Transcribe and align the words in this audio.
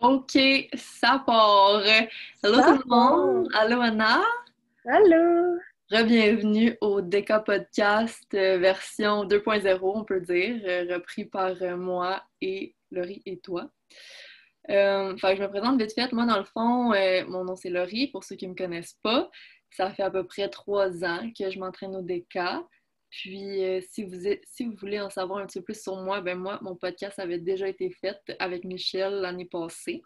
OK, 0.00 0.38
ça 0.74 1.22
part. 1.26 1.82
Hello 2.42 2.54
Ça 2.54 2.72
tout 2.72 2.82
le 2.82 2.88
monde. 2.88 3.48
Allô 3.52 3.82
Anna? 3.82 4.22
Allô! 4.86 5.58
Bienvenue 5.90 6.74
au 6.80 7.02
DECA 7.02 7.40
Podcast 7.40 8.26
euh, 8.32 8.56
version 8.56 9.26
2.0, 9.26 9.78
on 9.82 10.04
peut 10.04 10.22
dire, 10.22 10.58
euh, 10.64 10.94
repris 10.94 11.26
par 11.26 11.52
euh, 11.60 11.76
moi 11.76 12.22
et 12.40 12.74
Laurie 12.90 13.20
et 13.26 13.40
toi. 13.40 13.70
Euh, 14.70 15.14
je 15.18 15.42
me 15.42 15.48
présente 15.48 15.78
vite 15.78 15.92
fait. 15.92 16.10
Moi, 16.12 16.24
dans 16.24 16.38
le 16.38 16.44
fond, 16.44 16.94
euh, 16.94 17.26
mon 17.26 17.44
nom 17.44 17.56
c'est 17.56 17.68
Laurie, 17.68 18.08
pour 18.08 18.24
ceux 18.24 18.36
qui 18.36 18.46
ne 18.46 18.52
me 18.52 18.56
connaissent 18.56 18.98
pas. 19.02 19.28
Ça 19.70 19.90
fait 19.90 20.02
à 20.02 20.10
peu 20.10 20.24
près 20.24 20.48
trois 20.48 21.04
ans 21.04 21.30
que 21.38 21.50
je 21.50 21.58
m'entraîne 21.58 21.94
au 21.94 22.00
DECA. 22.00 22.62
Puis, 23.10 23.64
euh, 23.64 23.80
si, 23.90 24.04
vous, 24.04 24.26
êtes- 24.26 24.44
si 24.46 24.64
vous 24.64 24.74
voulez 24.76 25.00
en 25.00 25.10
savoir 25.10 25.40
un 25.40 25.46
petit 25.46 25.58
peu 25.58 25.64
plus 25.66 25.82
sur 25.82 25.96
moi, 25.96 26.20
ben 26.20 26.38
moi, 26.38 26.58
mon 26.62 26.76
podcast 26.76 27.18
avait 27.18 27.38
déjà 27.38 27.68
été 27.68 27.90
fait 27.90 28.18
avec 28.38 28.64
Michel 28.64 29.14
l'année 29.14 29.46
passée. 29.46 30.02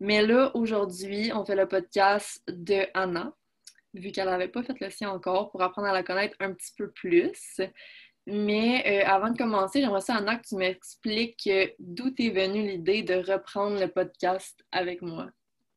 Mais 0.00 0.22
là, 0.24 0.52
aujourd'hui, 0.54 1.32
on 1.34 1.44
fait 1.44 1.56
le 1.56 1.66
podcast 1.66 2.42
de 2.48 2.86
Anna, 2.94 3.34
vu 3.94 4.12
qu'elle 4.12 4.26
n'avait 4.26 4.48
pas 4.48 4.62
fait 4.62 4.78
le 4.80 4.90
sien 4.90 5.10
encore, 5.10 5.50
pour 5.50 5.62
apprendre 5.62 5.88
à 5.88 5.92
la 5.92 6.04
connaître 6.04 6.36
un 6.38 6.52
petit 6.52 6.72
peu 6.76 6.90
plus. 6.92 7.60
Mais 8.26 8.84
euh, 8.86 9.06
avant 9.08 9.30
de 9.30 9.36
commencer, 9.38 9.80
j'aimerais 9.80 10.02
ça, 10.02 10.16
Anna, 10.16 10.36
que 10.36 10.46
tu 10.46 10.54
m'expliques 10.54 11.46
euh, 11.48 11.66
d'où 11.78 12.10
t'es 12.10 12.28
venue 12.28 12.62
l'idée 12.62 13.02
de 13.02 13.14
reprendre 13.14 13.80
le 13.80 13.88
podcast 13.88 14.62
avec 14.70 15.02
moi. 15.02 15.28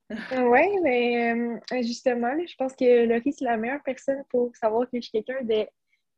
Oui, 0.09 0.67
mais 0.83 1.31
euh, 1.31 1.81
justement, 1.81 2.33
je 2.45 2.53
pense 2.57 2.75
que 2.75 3.05
Laurie, 3.05 3.31
c'est 3.31 3.45
la 3.45 3.55
meilleure 3.55 3.81
personne 3.83 4.21
pour 4.29 4.53
savoir 4.57 4.83
que 4.83 4.97
je 4.97 5.01
suis 5.01 5.11
quelqu'un 5.11 5.41
de 5.43 5.65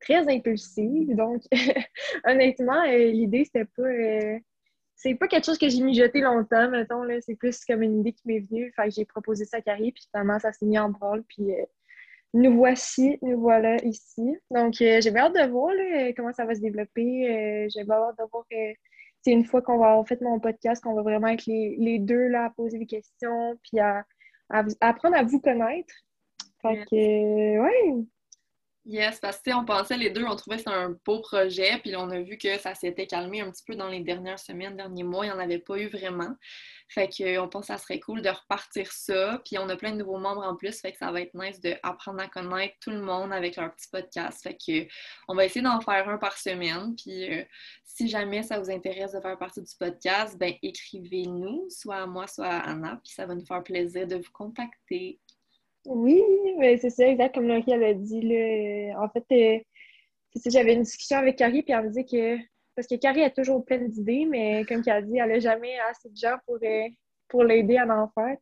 très 0.03 0.27
impulsive. 0.34 1.16
Donc, 1.16 1.41
honnêtement, 2.25 2.81
euh, 2.88 2.98
l'idée, 3.12 3.45
c'était 3.45 3.66
pas. 3.66 3.84
euh, 3.84 4.39
c'est 4.95 5.16
pas 5.16 5.27
quelque 5.27 5.45
chose 5.45 5.57
que 5.57 5.67
j'ai 5.70 5.81
mijoté 5.81 6.21
longtemps, 6.21 6.70
mettons, 6.70 7.04
là. 7.04 7.20
C'est 7.21 7.35
plus 7.35 7.65
comme 7.65 7.82
une 7.84 7.99
idée 8.01 8.13
qui 8.13 8.21
m'est 8.26 8.40
venue. 8.40 8.71
Fait 8.76 8.85
que 8.85 8.91
j'ai 8.91 9.05
proposé 9.05 9.45
ça 9.45 9.57
à 9.57 9.62
Carrie, 9.62 9.91
puis 9.91 10.04
finalement, 10.12 10.40
ça 10.40 10.54
s'est 10.54 10.65
mis 10.65 10.79
en 10.79 10.90
branle, 10.90 11.23
puis 11.23 11.51
euh, 11.54 11.65
nous 12.34 12.55
voici, 12.55 13.18
nous 13.21 13.40
voilà 13.40 13.76
ici. 13.84 14.35
Donc, 14.51 14.82
euh, 14.82 15.01
j'ai 15.01 15.15
hâte 15.15 15.34
de 15.35 15.49
voir 15.49 15.73
là, 15.73 16.13
comment 16.15 16.34
ça 16.34 16.45
va 16.45 16.55
se 16.55 16.62
développer. 16.62 17.29
Euh, 17.29 17.67
j'ai 17.73 17.82
hâte 17.82 18.17
de 18.17 18.23
voir. 18.32 18.45
euh, 18.54 18.73
c'est 19.21 19.32
une 19.32 19.45
fois 19.45 19.62
qu'on 19.62 19.77
va 19.77 19.91
avoir 19.91 20.07
fait 20.07 20.20
mon 20.21 20.40
podcast, 20.40 20.84
qu'on 20.84 20.95
va 20.95 21.01
vraiment 21.01 21.27
être 21.27 21.45
les, 21.45 21.76
les 21.79 21.99
deux 21.99 22.27
là 22.27 22.45
à 22.45 22.49
poser 22.49 22.77
des 22.77 22.85
questions, 22.85 23.57
puis 23.63 23.79
à, 23.79 24.04
à 24.49 24.63
vous- 24.63 24.76
à 24.82 24.90
apprendre 24.90 25.15
à 25.15 25.23
vous 25.23 25.40
connaître. 25.40 25.93
Fait 26.62 26.84
que, 26.90 27.60
ouais, 27.62 28.04
Yes, 28.85 29.17
parce 29.21 29.39
que 29.39 29.51
on 29.55 29.63
pensait 29.63 29.95
les 29.95 30.09
deux, 30.09 30.26
on 30.26 30.35
trouvait 30.35 30.57
que 30.57 30.63
c'était 30.63 30.76
un 30.76 30.98
beau 31.05 31.21
projet, 31.21 31.79
puis 31.79 31.95
on 31.95 32.09
a 32.09 32.20
vu 32.20 32.37
que 32.37 32.57
ça 32.57 32.76
s'était 32.76 33.07
calmé 33.07 33.39
un 33.39 33.49
petit 33.49 33.63
peu 33.65 33.76
dans 33.76 33.87
les 33.87 34.01
dernières 34.01 34.39
semaines, 34.39 34.76
derniers 34.76 35.03
mois, 35.03 35.26
il 35.26 35.29
n'y 35.29 35.35
en 35.35 35.39
avait 35.39 35.59
pas 35.59 35.77
eu 35.77 35.87
vraiment. 35.87 36.35
Fait 36.89 37.07
qu'on 37.07 37.48
pense 37.48 37.67
que 37.67 37.73
ça 37.73 37.77
serait 37.77 38.01
cool 38.01 38.21
de 38.21 38.27
repartir 38.27 38.91
ça, 38.91 39.41
puis 39.45 39.57
on 39.57 39.70
a 39.70 39.77
plein 39.77 39.91
de 39.91 39.98
nouveaux 39.98 40.17
membres 40.17 40.43
en 40.43 40.57
plus, 40.57 40.81
fait 40.81 40.91
que 40.91 40.98
ça 40.98 41.13
va 41.13 41.21
être 41.21 41.34
nice 41.34 41.61
d'apprendre 41.61 42.20
à 42.21 42.27
connaître 42.27 42.76
tout 42.81 42.89
le 42.89 42.99
monde 42.99 43.31
avec 43.31 43.55
leur 43.55 43.73
petit 43.73 43.87
podcast. 43.89 44.43
Fait 44.43 44.57
que 44.57 44.85
on 45.29 45.35
va 45.35 45.45
essayer 45.45 45.61
d'en 45.61 45.79
faire 45.79 46.09
un 46.09 46.17
par 46.17 46.37
semaine, 46.37 46.93
puis 46.98 47.34
euh, 47.34 47.43
si 47.85 48.09
jamais 48.09 48.43
ça 48.43 48.59
vous 48.59 48.70
intéresse 48.70 49.13
de 49.13 49.21
faire 49.21 49.37
partie 49.37 49.61
du 49.61 49.73
podcast, 49.79 50.37
ben 50.37 50.55
écrivez-nous, 50.61 51.67
soit 51.70 52.01
à 52.01 52.05
moi, 52.05 52.27
soit 52.27 52.48
à 52.48 52.70
Anna, 52.71 52.99
puis 53.01 53.13
ça 53.13 53.26
va 53.26 53.34
nous 53.34 53.45
faire 53.45 53.63
plaisir 53.63 54.07
de 54.07 54.17
vous 54.17 54.31
contacter. 54.34 55.21
Oui, 55.85 56.21
mais 56.57 56.77
c'est 56.77 56.89
ça, 56.89 57.07
exact 57.07 57.35
comme 57.35 57.48
Laurie 57.48 57.63
elle 57.67 57.84
a 57.84 57.93
dit. 57.93 58.21
Là, 58.21 59.01
en 59.03 59.09
fait, 59.09 59.26
euh, 59.31 59.59
j'avais 60.45 60.73
une 60.73 60.84
discussion 60.84 61.17
avec 61.17 61.37
Carrie, 61.37 61.63
puis 61.63 61.73
elle 61.73 61.85
me 61.85 61.89
dit 61.89 62.05
que. 62.05 62.37
Parce 62.76 62.87
que 62.87 62.95
Carrie 62.95 63.23
a 63.23 63.29
toujours 63.29 63.63
plein 63.63 63.77
d'idées, 63.77 64.25
mais 64.25 64.66
comme 64.66 64.81
qu'elle 64.81 64.95
a 64.95 65.01
dit, 65.01 65.17
elle 65.17 65.29
n'a 65.29 65.39
jamais 65.39 65.78
assez 65.91 66.09
de 66.09 66.17
gens 66.17 66.38
pour, 66.47 66.57
euh, 66.63 66.88
pour 67.28 67.44
l'aider 67.44 67.78
à 67.78 67.85
en 67.85 68.09
faire. 68.09 68.35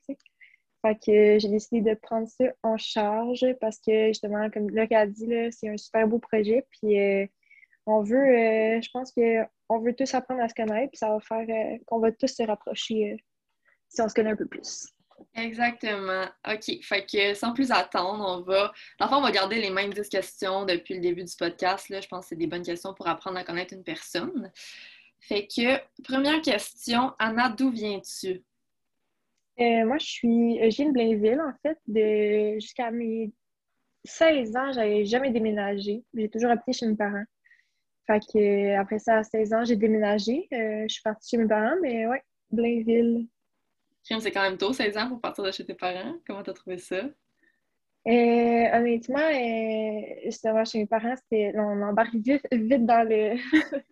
Fait 0.81 0.95
que 0.95 1.11
euh, 1.35 1.39
j'ai 1.39 1.49
décidé 1.49 1.81
de 1.81 1.93
prendre 1.95 2.27
ça 2.29 2.45
en 2.63 2.77
charge 2.77 3.45
parce 3.59 3.79
que 3.79 4.07
justement, 4.07 4.49
comme 4.49 4.69
Laurie 4.69 4.95
a 4.95 5.05
dit, 5.05 5.27
c'est 5.51 5.69
un 5.69 5.77
super 5.77 6.07
beau 6.07 6.19
projet. 6.19 6.65
Puis 6.71 6.97
euh, 6.97 7.25
on 7.85 8.03
veut, 8.03 8.17
euh, 8.17 8.81
je 8.81 8.89
pense 8.91 9.11
qu'on 9.11 9.79
veut 9.79 9.95
tous 9.95 10.13
apprendre 10.13 10.41
à 10.41 10.49
se 10.49 10.53
connaître, 10.53 10.91
puis 10.91 10.97
ça 10.97 11.09
va 11.09 11.19
faire 11.19 11.45
euh, 11.49 11.77
qu'on 11.85 11.99
va 11.99 12.11
tous 12.11 12.27
se 12.27 12.43
rapprocher 12.43 13.13
euh, 13.13 13.17
si 13.89 14.01
on 14.01 14.09
se 14.09 14.13
connaît 14.13 14.31
un 14.31 14.35
peu 14.35 14.47
plus. 14.47 14.87
Exactement. 15.35 16.25
OK. 16.47 16.81
Fait 16.83 17.05
que 17.05 17.33
sans 17.33 17.53
plus 17.53 17.71
attendre, 17.71 18.23
on 18.27 18.41
va. 18.41 18.71
Fond, 18.99 19.17
on 19.17 19.21
va 19.21 19.31
garder 19.31 19.59
les 19.59 19.69
mêmes 19.69 19.93
10 19.93 20.09
questions 20.09 20.65
depuis 20.65 20.95
le 20.95 21.01
début 21.01 21.23
du 21.23 21.35
podcast. 21.37 21.89
Là. 21.89 22.01
Je 22.01 22.07
pense 22.07 22.25
que 22.25 22.29
c'est 22.29 22.35
des 22.35 22.47
bonnes 22.47 22.63
questions 22.63 22.93
pour 22.93 23.07
apprendre 23.07 23.37
à 23.37 23.43
connaître 23.43 23.73
une 23.73 23.83
personne. 23.83 24.51
Fait 25.19 25.47
que, 25.47 25.77
première 26.03 26.41
question, 26.41 27.11
Anna, 27.19 27.49
d'où 27.49 27.69
viens-tu? 27.69 28.43
Euh, 29.59 29.85
moi, 29.85 29.97
je 29.99 30.05
suis 30.05 30.59
Eugène 30.63 30.91
Blainville, 30.91 31.41
en 31.41 31.53
fait. 31.61 31.77
Jusqu'à 32.59 32.89
mes 32.89 33.31
16 34.05 34.55
ans, 34.55 34.71
j'avais 34.71 35.05
jamais 35.05 35.31
déménagé. 35.31 36.03
J'ai 36.13 36.29
toujours 36.29 36.49
habité 36.49 36.73
chez 36.73 36.87
mes 36.87 36.95
parents. 36.95 37.25
Fait 38.07 38.19
que, 38.19 38.75
après 38.77 38.97
ça, 38.97 39.17
à 39.17 39.23
16 39.23 39.53
ans, 39.53 39.63
j'ai 39.63 39.75
déménagé. 39.75 40.47
Euh, 40.53 40.85
je 40.87 40.93
suis 40.93 41.03
partie 41.03 41.29
chez 41.29 41.37
mes 41.37 41.47
parents, 41.47 41.75
mais 41.81 42.07
ouais, 42.07 42.23
Blainville. 42.49 43.27
C'est 44.03 44.31
quand 44.31 44.41
même 44.41 44.57
tôt, 44.57 44.73
16 44.73 44.97
ans, 44.97 45.09
pour 45.09 45.21
partir 45.21 45.43
de 45.43 45.51
chez 45.51 45.65
tes 45.65 45.73
parents. 45.73 46.15
Comment 46.25 46.43
t'as 46.43 46.53
trouvé 46.53 46.77
ça? 46.77 47.03
Euh, 48.07 48.77
honnêtement, 48.77 49.19
euh, 49.19 50.01
justement, 50.25 50.65
chez 50.65 50.79
mes 50.79 50.87
parents, 50.87 51.15
c'était, 51.15 51.53
on 51.55 51.81
embarque 51.83 52.15
vite, 52.15 52.45
vite 52.51 52.85
dans 52.85 53.07
le, 53.07 53.35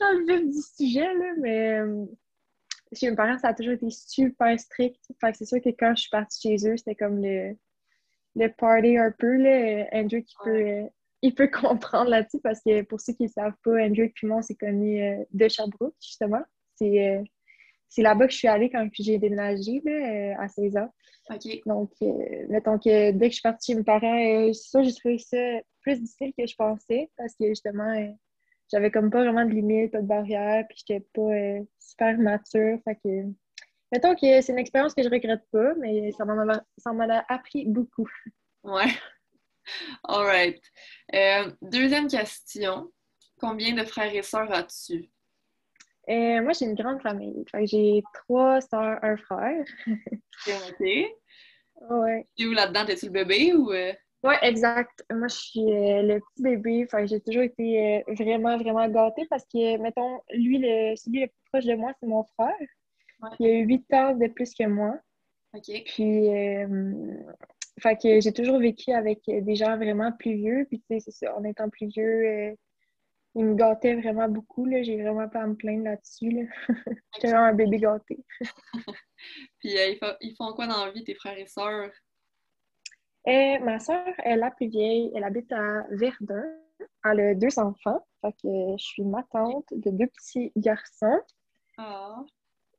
dans 0.00 0.18
le 0.18 0.26
vif 0.26 0.46
du 0.46 0.60
sujet, 0.76 1.14
là, 1.14 1.34
mais 1.38 1.78
euh, 1.78 2.04
chez 2.92 3.10
mes 3.10 3.16
parents, 3.16 3.38
ça 3.38 3.48
a 3.48 3.54
toujours 3.54 3.74
été 3.74 3.88
super 3.90 4.58
strict. 4.58 5.00
Fait 5.20 5.30
que 5.30 5.38
c'est 5.38 5.46
sûr 5.46 5.60
que 5.62 5.68
quand 5.68 5.94
je 5.94 6.02
suis 6.02 6.10
partie 6.10 6.40
chez 6.40 6.68
eux, 6.68 6.76
c'était 6.76 6.96
comme 6.96 7.22
le, 7.22 7.56
le 8.34 8.48
party 8.48 8.98
un 8.98 9.12
peu, 9.12 9.36
là. 9.36 9.86
Andrew 9.92 10.20
qui 10.20 10.34
peut, 10.42 10.88
il 11.22 11.34
peut 11.34 11.48
comprendre 11.52 12.10
là-dessus 12.10 12.40
parce 12.40 12.60
que 12.60 12.82
pour 12.82 13.00
ceux 13.00 13.12
qui 13.12 13.24
ne 13.24 13.28
savent 13.28 13.56
pas, 13.62 13.80
Andrew 13.80 14.02
et 14.02 14.08
Pimon 14.08 14.42
s'est 14.42 14.56
connu 14.56 15.00
euh, 15.00 15.24
de 15.32 15.48
Sherbrooke, 15.48 15.94
justement. 16.00 16.42
C'est, 16.74 17.22
c'est 17.94 18.02
là-bas 18.02 18.26
que 18.26 18.32
je 18.32 18.38
suis 18.38 18.48
allée 18.48 18.70
quand 18.70 18.88
j'ai 18.92 19.18
déménagé, 19.18 19.80
là, 19.84 19.92
euh, 19.92 20.34
à 20.38 20.48
16 20.48 20.76
ans. 20.76 20.92
Donc, 21.66 21.92
euh, 22.02 22.46
mettons 22.48 22.78
que 22.78 23.12
dès 23.12 23.28
que 23.28 23.30
je 23.30 23.34
suis 23.34 23.42
partie 23.42 23.72
chez 23.72 23.78
mes 23.78 23.84
parents, 23.84 24.48
euh, 24.48 24.52
sûr, 24.52 24.82
j'ai 24.82 24.94
trouvé 24.94 25.18
ça 25.18 25.36
plus 25.80 26.00
difficile 26.00 26.32
que 26.36 26.46
je 26.46 26.54
pensais 26.56 27.10
parce 27.16 27.34
que 27.34 27.48
justement, 27.48 27.88
euh, 27.96 28.10
j'avais 28.70 28.90
comme 28.90 29.10
pas 29.10 29.22
vraiment 29.22 29.44
de 29.44 29.50
limites, 29.50 29.92
pas 29.92 30.02
de 30.02 30.06
barrières, 30.06 30.64
puis 30.68 30.78
j'étais 30.86 31.06
pas 31.14 31.64
super 31.78 32.18
mature. 32.18 32.78
Fait 32.84 32.96
que, 32.96 33.26
mettons 33.92 34.14
que 34.14 34.40
c'est 34.40 34.52
une 34.52 34.58
expérience 34.58 34.94
que 34.94 35.02
je 35.02 35.08
regrette 35.08 35.44
pas, 35.52 35.74
mais 35.76 36.10
ça 36.12 36.24
m'en 36.24 36.48
a, 36.48 36.62
ça 36.78 37.24
appris 37.28 37.66
beaucoup. 37.66 38.08
Ouais. 38.64 38.90
All 40.04 40.26
right. 40.26 40.60
Deuxième 41.62 42.08
question. 42.08 42.90
Combien 43.38 43.74
de 43.74 43.84
frères 43.84 44.14
et 44.14 44.22
sœurs 44.22 44.50
as-tu? 44.52 45.10
Euh, 46.08 46.42
moi, 46.42 46.52
j'ai 46.52 46.66
une 46.66 46.74
grande 46.74 47.00
famille. 47.00 47.44
J'ai 47.62 48.02
trois 48.12 48.60
sœurs, 48.60 48.98
un 49.02 49.16
frère. 49.16 49.64
OK. 49.86 50.84
Ouais. 51.90 52.26
Tu 52.36 52.44
es 52.44 52.46
où 52.46 52.52
là-dedans? 52.52 52.84
T'es-tu 52.84 53.06
le 53.06 53.12
bébé 53.12 53.54
ou. 53.54 53.72
euh? 53.72 53.92
Ouais, 54.22 54.38
exact. 54.42 55.04
Moi, 55.12 55.28
je 55.28 55.34
suis 55.34 55.60
euh, 55.60 56.02
le 56.02 56.20
petit 56.20 56.42
bébé. 56.42 56.86
J'ai 57.04 57.20
toujours 57.20 57.42
été 57.42 58.02
euh, 58.08 58.14
vraiment, 58.14 58.56
vraiment 58.58 58.88
gâtée 58.88 59.26
parce 59.28 59.44
que, 59.44 59.78
mettons, 59.78 60.20
lui, 60.32 60.58
le, 60.58 60.96
celui 60.96 61.20
le 61.20 61.26
plus 61.26 61.42
proche 61.50 61.64
de 61.64 61.74
moi, 61.74 61.92
c'est 62.00 62.06
mon 62.06 62.24
frère. 62.24 62.54
Ouais. 63.20 63.30
Il 63.40 63.46
a 63.46 63.58
huit 63.60 63.92
ans 63.92 64.14
de 64.14 64.26
plus 64.28 64.54
que 64.54 64.64
moi. 64.64 64.98
OK. 65.54 65.82
Puis, 65.86 66.28
fait 67.80 67.96
que 68.00 68.20
j'ai 68.20 68.32
toujours 68.32 68.58
vécu 68.58 68.92
avec 68.92 69.20
des 69.26 69.54
gens 69.56 69.76
vraiment 69.76 70.12
plus 70.12 70.34
vieux. 70.34 70.66
Puis, 70.68 70.80
tu 70.80 70.86
sais, 70.88 71.00
c'est 71.00 71.26
ça, 71.26 71.36
en 71.36 71.44
étant 71.44 71.68
plus 71.68 71.86
vieux, 71.86 72.56
euh, 73.36 73.40
ils 73.40 73.44
me 73.44 73.54
gâtaient 73.54 73.94
vraiment 73.94 74.28
beaucoup. 74.28 74.66
J'ai 74.70 75.02
vraiment 75.02 75.28
pas 75.28 75.42
à 75.42 75.46
me 75.46 75.54
plaindre 75.54 75.84
là-dessus. 75.84 76.30
Là. 76.30 76.42
J'étais 77.14 77.28
vraiment 77.28 77.46
un 77.46 77.54
bébé 77.54 77.78
gâté. 77.78 78.24
Puis 79.58 79.78
euh, 79.78 79.88
ils, 79.88 79.98
fa- 79.98 80.16
ils 80.20 80.34
font 80.36 80.52
quoi 80.52 80.66
dans 80.66 80.84
la 80.84 80.92
vie, 80.92 81.04
tes 81.04 81.14
frères 81.14 81.38
et 81.38 81.46
sœurs? 81.46 81.90
Et 83.26 83.58
ma 83.60 83.78
soeur 83.80 84.12
est 84.24 84.36
la 84.36 84.50
plus 84.50 84.68
vieille. 84.68 85.10
Elle 85.14 85.24
habite 85.24 85.50
à 85.52 85.86
Verdun. 85.90 86.44
Elle 87.04 87.20
a 87.20 87.34
deux 87.34 87.58
enfants. 87.58 88.06
Fait 88.20 88.32
que 88.32 88.76
je 88.78 88.84
suis 88.84 89.04
ma 89.04 89.22
tante 89.30 89.66
de 89.72 89.90
deux 89.90 90.06
petits 90.06 90.52
garçons. 90.56 91.20
Ah. 91.78 92.22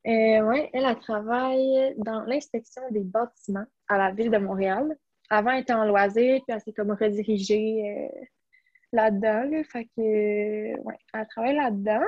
Et 0.04 0.40
ouais, 0.40 0.70
elle, 0.72 0.84
elle 0.84 0.98
travaille 1.00 1.94
dans 1.98 2.20
l'inspection 2.20 2.82
des 2.90 3.00
bâtiments 3.00 3.66
à 3.88 3.98
la 3.98 4.12
ville 4.12 4.30
de 4.30 4.38
Montréal. 4.38 4.96
Avant, 5.28 5.50
elle 5.50 5.62
était 5.62 5.72
en 5.72 5.84
loisir, 5.84 6.40
puis 6.46 6.54
elle 6.54 6.60
s'est 6.60 6.72
comme 6.72 6.92
redirigée 6.92 8.08
euh, 8.14 8.24
là-dedans. 8.92 9.42
là. 9.50 9.64
Fait 9.64 9.84
que, 9.96 10.78
ouais, 10.80 10.98
elle 11.14 11.26
travaille 11.28 11.56
là-dedans. 11.56 12.04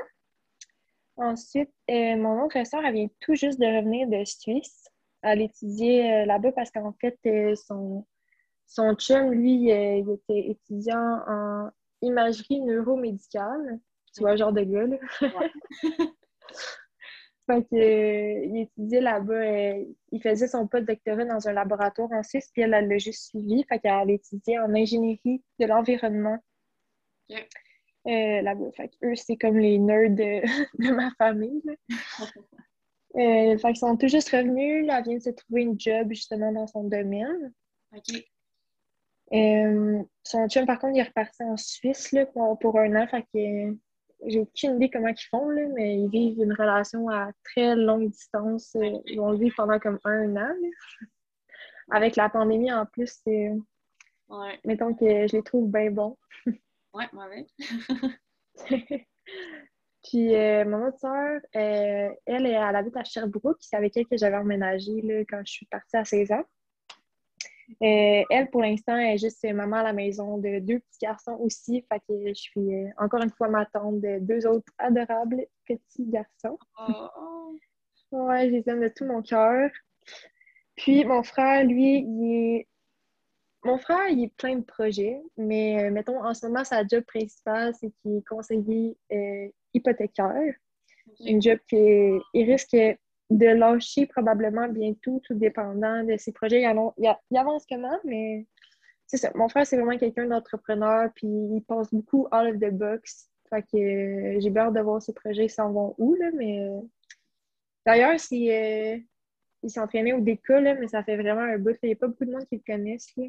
Ensuite, 1.19 1.73
euh, 1.91 2.17
mon 2.17 2.45
autre 2.45 2.65
sœur, 2.65 2.85
elle 2.85 2.95
vient 2.95 3.09
tout 3.21 3.35
juste 3.35 3.59
de 3.59 3.67
revenir 3.67 4.07
de 4.09 4.25
Suisse. 4.25 4.87
Elle 5.23 5.43
étudiait 5.43 6.23
euh, 6.23 6.27
là-bas 6.27 6.53
parce 6.53 6.71
qu'en 6.71 6.93
fait, 7.01 7.19
euh, 7.27 7.57
son, 7.57 8.07
son 8.67 8.95
chum, 8.95 9.33
lui, 9.33 9.65
il 9.65 10.11
était 10.11 10.51
étudiant 10.51 11.21
en 11.27 11.71
imagerie 12.03 12.61
neuromédicale. 12.61 13.81
Tu 14.15 14.21
vois, 14.21 14.37
genre 14.37 14.53
de 14.53 14.63
gars, 14.63 14.87
là. 14.87 14.97
Fait 17.47 17.63
que, 17.63 18.45
il 18.45 18.59
étudiait 18.59 19.01
là-bas, 19.01 19.73
il 20.13 20.23
faisait 20.23 20.49
son 20.49 20.67
post-doctorat 20.69 21.25
dans 21.25 21.49
un 21.49 21.53
laboratoire 21.53 22.13
en 22.13 22.23
Suisse, 22.23 22.51
puis 22.53 22.61
elle, 22.61 22.75
elle 22.75 22.89
l'a 22.89 22.99
juste 22.99 23.29
suivi. 23.29 23.65
Fait 23.65 23.79
qu'elle 23.79 23.93
a 23.93 24.05
étudié 24.05 24.59
en 24.59 24.75
ingénierie 24.75 25.43
de 25.59 25.67
l'environnement. 25.67 26.39
Là-bas. 28.05 28.71
Fait 28.77 28.91
eux, 29.05 29.15
c'est 29.15 29.37
comme 29.37 29.59
les 29.59 29.79
nerds 29.79 30.11
de, 30.11 30.43
de 30.79 30.93
ma 30.93 31.11
famille. 31.19 31.63
fait 33.15 33.59
qu'ils 33.61 33.77
sont 33.77 33.97
tout 33.97 34.09
juste 34.09 34.31
revenus. 34.31 34.87
Là, 34.87 34.99
elle 34.99 35.05
vient 35.05 35.17
de 35.17 35.23
se 35.23 35.31
trouver 35.31 35.63
une 35.63 35.79
job 35.79 36.09
justement 36.11 36.53
dans 36.53 36.67
son 36.67 36.85
domaine. 36.85 37.53
OK. 37.95 38.25
Euh, 39.33 40.03
son 40.23 40.49
chum, 40.49 40.67
par 40.67 40.79
contre, 40.79 40.97
il 40.97 41.01
est 41.01 41.05
reparti 41.05 41.43
en 41.43 41.57
Suisse 41.57 42.13
là, 42.13 42.27
pour, 42.27 42.79
un 42.79 42.97
an. 42.97 43.07
Fait 43.07 43.23
que 43.23 43.77
j'ai 44.27 44.41
aucune 44.41 44.77
idée 44.77 44.91
comment 44.91 45.09
ils 45.09 45.29
font, 45.31 45.49
là, 45.51 45.67
mais 45.75 45.99
ils 45.99 46.09
vivent 46.09 46.43
une 46.43 46.53
relation 46.53 47.09
à 47.09 47.31
très 47.45 47.77
longue 47.77 48.11
distance. 48.11 48.75
Euh, 48.77 48.99
ils 49.07 49.19
vont 49.19 49.35
vivre 49.35 49.55
pendant 49.57 49.79
comme 49.79 49.99
un 50.05 50.37
an. 50.37 50.55
Avec 51.91 52.17
la 52.17 52.29
pandémie 52.29 52.73
en 52.73 52.87
plus, 52.87 53.21
c'est. 53.25 53.53
Ouais. 54.29 54.61
Mettons 54.65 54.95
que 54.95 55.27
je 55.27 55.37
les 55.37 55.43
trouve 55.43 55.71
bien 55.71 55.91
bons. 55.91 56.17
ouais, 56.95 57.07
moi 57.13 57.25
avec. 57.25 57.49
Puis 60.05 60.35
euh, 60.35 60.65
mon 60.65 60.87
autre 60.87 60.99
soeur, 60.99 61.41
elle, 61.53 62.17
elle 62.27 62.47
habite 62.47 62.97
à 62.97 63.05
Sherbrooke. 63.05 63.59
C'est 63.61 63.77
avec 63.77 63.97
elle 63.97 64.07
que 64.07 64.17
j'avais 64.17 64.37
emménagé 64.37 65.03
là, 65.03 65.21
quand 65.29 65.43
je 65.45 65.53
suis 65.53 65.67
partie 65.67 65.97
à 65.97 66.05
16 66.05 66.33
ans. 66.33 66.45
Euh, 67.83 68.25
elle, 68.31 68.49
pour 68.51 68.63
l'instant, 68.63 68.97
est 68.97 69.19
juste 69.19 69.45
maman 69.53 69.77
à 69.77 69.83
la 69.83 69.93
maison 69.93 70.39
de 70.39 70.59
deux 70.61 70.79
petits 70.79 70.99
garçons 71.03 71.37
aussi. 71.41 71.85
Fait 71.93 72.01
que 72.09 72.29
je 72.29 72.35
suis 72.35 72.75
euh, 72.75 72.89
encore 72.97 73.23
une 73.23 73.31
fois 73.31 73.49
ma 73.49 73.67
tante 73.67 74.01
de 74.01 74.19
deux 74.21 74.47
autres 74.47 74.73
adorables 74.79 75.45
petits 75.67 76.07
garçons. 76.07 76.59
Oh. 76.89 77.55
ouais, 78.13 78.47
je 78.47 78.53
les 78.53 78.69
aime 78.69 78.81
de 78.81 78.89
tout 78.89 79.05
mon 79.05 79.21
cœur. 79.21 79.71
Puis 80.77 81.05
mon 81.05 81.23
frère, 81.23 81.65
lui, 81.65 81.99
il 81.99 82.57
est. 82.57 82.69
Mon 83.69 83.77
frère, 83.77 84.09
il 84.09 84.25
est 84.25 84.35
plein 84.37 84.57
de 84.57 84.65
projets, 84.65 85.21
mais 85.37 85.85
euh, 85.85 85.91
mettons, 85.91 86.25
en 86.25 86.33
ce 86.33 86.47
moment, 86.47 86.65
sa 86.65 86.87
job 86.87 87.05
principale, 87.05 87.75
c'est 87.79 87.91
qu'il 88.01 88.17
est 88.17 88.27
conseiller 88.27 88.97
hypothécaire. 89.75 90.55
Une 91.21 91.43
job 91.43 91.59
qui 91.69 92.19
risque 92.35 92.77
de 93.31 93.47
lâcher 93.47 94.07
probablement 94.07 94.69
bientôt, 94.69 95.21
tout 95.25 95.35
dépendant 95.35 96.03
de 96.05 96.17
ses 96.17 96.33
projets. 96.33 96.63
Il, 96.63 97.37
avance 97.37 97.67
comment, 97.69 97.99
mais 98.05 98.47
c'est 99.07 99.19
ça. 99.19 99.31
Mon 99.35 99.49
frère, 99.49 99.67
c'est 99.67 99.77
vraiment 99.77 99.99
quelqu'un 99.99 100.27
d'entrepreneur, 100.27 101.11
puis 101.15 101.27
il 101.27 101.63
passe 101.67 101.93
beaucoup 101.93 102.27
out 102.33 102.55
of 102.55 102.59
the 102.59 102.71
box. 102.71 103.29
Fait 103.51 103.63
que 103.63 103.77
euh, 103.77 104.41
j'ai 104.41 104.51
peur 104.51 104.73
de 104.73 104.81
voir 104.81 105.03
ses 105.03 105.13
projets 105.13 105.49
s'en 105.49 105.73
vont 105.73 105.95
où, 105.99 106.15
là, 106.15 106.31
mais... 106.35 106.61
Euh, 106.61 106.81
d'ailleurs, 107.87 108.19
euh, 108.33 108.99
il 109.63 109.71
s'est 109.71 109.81
entraîné 109.81 110.13
au 110.13 110.21
DECA, 110.21 110.61
là, 110.61 110.75
mais 110.75 110.89
ça 110.89 111.03
fait 111.03 111.17
vraiment 111.17 111.41
un 111.41 111.59
bout. 111.59 111.77
Il 111.83 111.87
n'y 111.87 111.93
a 111.93 111.97
pas 111.97 112.09
beaucoup 112.09 112.25
de 112.25 112.33
monde 112.33 112.47
qui 112.47 112.57
le 112.57 112.63
connaissent. 112.67 113.13
Là. 113.17 113.25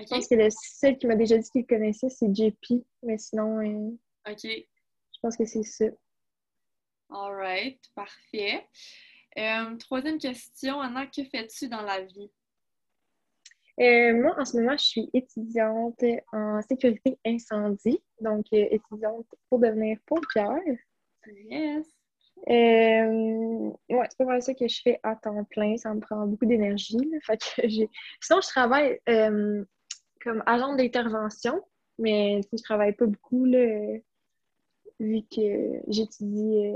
Je 0.00 0.06
pense 0.06 0.28
que 0.28 0.34
le 0.34 0.48
seul 0.50 0.96
qui 0.98 1.06
m'a 1.06 1.16
déjà 1.16 1.36
dit 1.36 1.50
qu'il 1.50 1.66
connaissait, 1.66 2.08
c'est 2.08 2.34
JP, 2.34 2.82
mais 3.02 3.18
sinon... 3.18 3.98
OK. 4.28 4.44
Je 4.44 5.18
pense 5.20 5.36
que 5.36 5.44
c'est 5.44 5.62
ça. 5.62 5.86
All 7.10 7.34
right, 7.34 7.80
parfait. 7.94 8.66
Euh, 9.36 9.76
troisième 9.76 10.18
question, 10.18 10.80
Anna, 10.80 11.06
que 11.06 11.24
fais-tu 11.24 11.68
dans 11.68 11.82
la 11.82 12.02
vie? 12.02 12.30
Euh, 13.80 14.14
moi, 14.14 14.34
en 14.38 14.44
ce 14.44 14.56
moment, 14.56 14.76
je 14.76 14.84
suis 14.84 15.10
étudiante 15.12 16.02
en 16.32 16.60
sécurité 16.62 17.18
incendie, 17.24 18.02
donc 18.20 18.46
euh, 18.52 18.66
étudiante 18.70 19.26
pour 19.48 19.58
devenir 19.58 19.98
pompière. 20.06 20.60
Yes! 21.26 21.86
ouais, 22.46 24.06
c'est 24.08 24.18
pas 24.18 24.24
vraiment 24.24 24.40
ça 24.40 24.54
que 24.54 24.66
je 24.66 24.80
fais 24.82 24.98
à 25.02 25.14
temps 25.14 25.44
plein, 25.44 25.76
ça 25.76 25.92
me 25.92 26.00
prend 26.00 26.26
beaucoup 26.26 26.46
d'énergie. 26.46 26.96
Sinon, 28.20 28.40
je 28.40 28.48
travaille 28.48 28.98
comme 30.22 30.42
agent 30.46 30.74
d'intervention, 30.74 31.62
mais 31.98 32.40
je 32.52 32.62
travaille 32.62 32.94
pas 32.94 33.06
beaucoup 33.06 33.44
là, 33.44 33.98
vu 34.98 35.22
que 35.34 35.80
j'étudie 35.88 36.74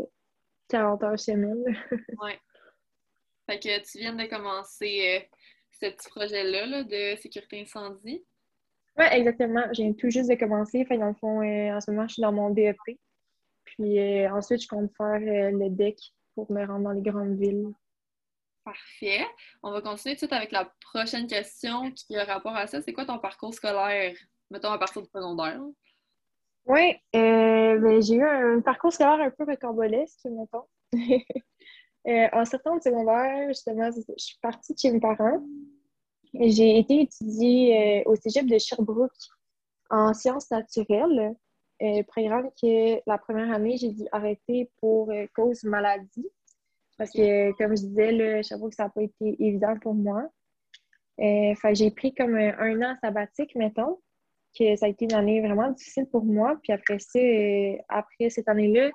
40 0.69 1.03
heures 1.03 1.19
semaine. 1.19 1.63
oui. 2.23 2.33
Fait 3.47 3.59
que 3.59 3.83
tu 3.85 3.99
viens 3.99 4.15
de 4.15 4.25
commencer 4.25 5.21
euh, 5.21 5.39
ce 5.71 5.91
petit 5.91 6.09
projet-là 6.09 6.85
de 6.85 7.21
sécurité 7.21 7.61
incendie. 7.61 8.25
Oui, 8.97 9.05
exactement. 9.11 9.65
J'ai 9.73 9.95
tout 9.95 10.09
juste 10.09 10.31
de 10.31 10.37
commencer. 10.37 10.85
Fait 10.87 10.97
dans 10.97 11.09
le 11.09 11.15
fond, 11.15 11.43
euh, 11.43 11.77
en 11.77 11.81
ce 11.81 11.91
moment, 11.91 12.07
je 12.09 12.15
suis 12.15 12.23
dans 12.23 12.33
mon 12.33 12.51
DEP. 12.51 12.77
Puis 13.65 13.99
euh, 13.99 14.33
ensuite, 14.33 14.63
je 14.63 14.69
compte 14.69 14.91
faire 14.97 15.21
le 15.21 15.69
DEC 15.69 15.99
pour 16.35 16.51
me 16.51 16.65
rendre 16.65 16.85
dans 16.85 16.93
les 16.93 17.03
grandes 17.03 17.39
villes. 17.39 17.73
Parfait. 18.65 19.27
On 19.63 19.73
va 19.73 19.83
continuer 19.83 20.15
tout 20.15 20.25
de 20.25 20.31
suite 20.31 20.33
avec 20.33 20.51
la 20.51 20.73
prochaine 20.81 21.27
question 21.27 21.91
qui 21.91 22.17
a 22.17 22.25
rapport 22.25 22.57
à 22.57 22.67
ça. 22.67 22.81
C'est 22.81 22.95
quoi 22.95 23.05
ton 23.05 23.19
parcours 23.19 23.53
scolaire, 23.53 24.17
mettons 24.51 24.71
à 24.71 24.79
partir 24.79 25.03
du 25.03 25.09
secondaire? 25.09 25.61
Oui, 26.67 26.95
euh, 27.15 27.79
ben, 27.79 28.01
j'ai 28.01 28.15
eu 28.15 28.25
un 28.25 28.63
parcours 28.63 28.91
scolaire 28.91 29.21
un 29.21 29.31
peu 29.31 29.45
recambolesque, 29.45 30.25
mettons. 30.25 30.65
euh, 32.09 32.29
en 32.33 32.45
septembre 32.47 32.83
secondaire, 32.83 33.49
justement, 33.49 33.91
je 33.93 34.01
suis 34.17 34.39
partie 34.41 34.75
chez 34.81 34.91
mes 34.91 35.01
parents. 35.01 35.45
J'ai 36.33 36.79
été 36.79 37.03
étudier 37.03 38.03
euh, 38.07 38.11
au 38.11 38.17
cégep 38.17 38.47
de 38.47 38.57
Sherbrooke 38.57 39.13
en 39.91 40.15
sciences 40.15 40.51
naturelles, 40.51 41.37
programme 42.09 42.49
que 42.61 42.99
la 43.07 43.19
première 43.19 43.53
année, 43.53 43.77
j'ai 43.77 43.91
dû 43.91 44.05
arrêter 44.11 44.71
pour 44.81 45.13
cause 45.35 45.65
maladie. 45.65 46.27
Parce 46.97 47.11
que, 47.11 47.53
comme 47.59 47.77
je 47.77 47.83
disais, 47.83 48.13
là, 48.13 48.43
Sherbrooke, 48.43 48.75
ça 48.75 48.85
n'a 48.85 48.91
pas 48.91 49.03
été 49.03 49.37
évident 49.41 49.77
pour 49.81 49.95
moi. 49.95 50.29
j'ai 51.19 51.91
pris 51.91 52.15
comme 52.15 52.37
un 52.37 52.83
an 52.83 52.97
sabbatique, 53.03 53.55
mettons 53.57 53.99
que 54.59 54.77
ça 54.77 54.87
a 54.87 54.89
été 54.89 55.05
une 55.05 55.15
année 55.15 55.41
vraiment 55.41 55.71
difficile 55.71 56.07
pour 56.07 56.25
moi. 56.25 56.59
Puis 56.63 56.73
après 56.73 56.99
ça, 56.99 57.19
euh, 57.19 57.77
après 57.89 58.31
cette 58.31 58.49
année-là, 58.49 58.91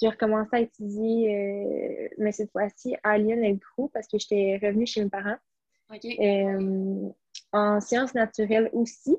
j'ai 0.00 0.08
recommencé 0.08 0.50
à 0.52 0.60
étudier, 0.60 1.34
euh, 1.34 2.08
mais 2.18 2.32
cette 2.32 2.52
fois-ci 2.52 2.94
à 3.02 3.18
Lyon 3.18 3.42
et 3.42 3.58
parce 3.92 4.06
que 4.06 4.18
j'étais 4.18 4.58
revenue 4.64 4.86
chez 4.86 5.02
mes 5.02 5.10
parents. 5.10 5.36
Euh, 6.04 7.08
en 7.52 7.80
sciences 7.80 8.14
naturelles 8.14 8.68
aussi. 8.72 9.16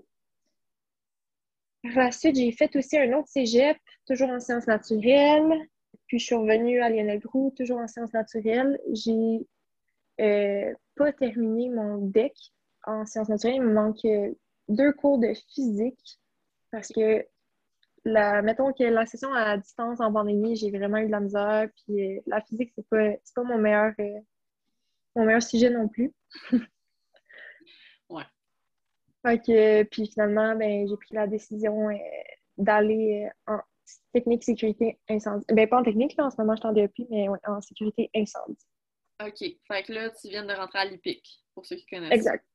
Par 1.81 2.03
la 2.03 2.11
suite, 2.11 2.35
j'ai 2.35 2.51
fait 2.51 2.73
aussi 2.75 2.97
un 2.97 3.13
autre 3.13 3.27
cégep, 3.27 3.77
toujours 4.05 4.29
en 4.29 4.39
sciences 4.39 4.67
naturelles. 4.67 5.67
Puis 6.09 6.19
je 6.19 6.25
suis 6.25 6.35
revenue 6.35 6.81
à 6.81 6.89
Lionel 6.89 7.19
Groux, 7.19 7.53
toujours 7.55 7.79
en 7.79 7.87
sciences 7.87 8.11
naturelles. 8.13 8.77
J'ai 8.91 9.47
pas 10.95 11.13
terminé 11.13 11.69
mon 11.69 11.99
DEC 11.99 12.33
en 12.85 13.05
sciences 13.05 13.29
naturelles. 13.29 13.57
Il 13.57 13.61
me 13.61 13.73
manque 13.73 14.05
deux 14.67 14.91
cours 14.91 15.19
de 15.19 15.33
physique 15.53 16.19
parce 16.71 16.89
que 16.89 17.25
la, 18.05 18.41
mettons 18.41 18.71
que 18.73 18.83
la 18.83 19.05
session 19.05 19.33
à 19.33 19.57
distance 19.57 19.99
en 19.99 20.11
pandémie, 20.11 20.55
j'ai 20.55 20.71
vraiment 20.71 20.97
eu 20.97 21.07
de 21.07 21.11
la 21.11 21.19
misère. 21.19 21.69
Puis 21.75 22.17
euh, 22.17 22.21
la 22.27 22.41
physique, 22.41 22.71
c'est 22.75 22.87
pas, 22.87 23.11
pas 23.35 23.43
mon 23.43 23.57
meilleur 23.57 23.93
euh, 23.99 24.19
mon 25.15 25.25
meilleur 25.25 25.43
sujet 25.43 25.69
non 25.69 25.87
plus. 25.87 26.13
ouais. 28.09 28.23
Fait 29.25 29.39
que, 29.39 29.83
puis 29.83 30.07
finalement, 30.07 30.55
ben, 30.55 30.87
j'ai 30.87 30.95
pris 30.95 31.15
la 31.15 31.27
décision 31.27 31.89
euh, 31.89 31.95
d'aller 32.57 33.29
en 33.47 33.59
technique 34.13 34.43
sécurité 34.43 34.99
incendie. 35.09 35.45
Ben 35.51 35.67
pas 35.67 35.79
en 35.79 35.83
technique, 35.83 36.15
là, 36.17 36.25
en 36.25 36.29
ce 36.29 36.37
moment 36.39 36.55
je 36.55 36.61
t'en 36.61 36.73
depuis, 36.73 37.07
mais 37.09 37.27
en 37.47 37.61
sécurité 37.61 38.09
incendie. 38.15 38.65
OK. 39.25 39.39
Fait 39.67 39.83
que 39.83 39.93
là, 39.93 40.09
tu 40.09 40.29
viens 40.29 40.45
de 40.45 40.53
rentrer 40.53 40.79
à 40.79 40.85
l'IPIC, 40.85 41.43
pour 41.53 41.65
ceux 41.65 41.75
qui 41.75 41.85
connaissent. 41.87 42.13
Exact. 42.13 42.45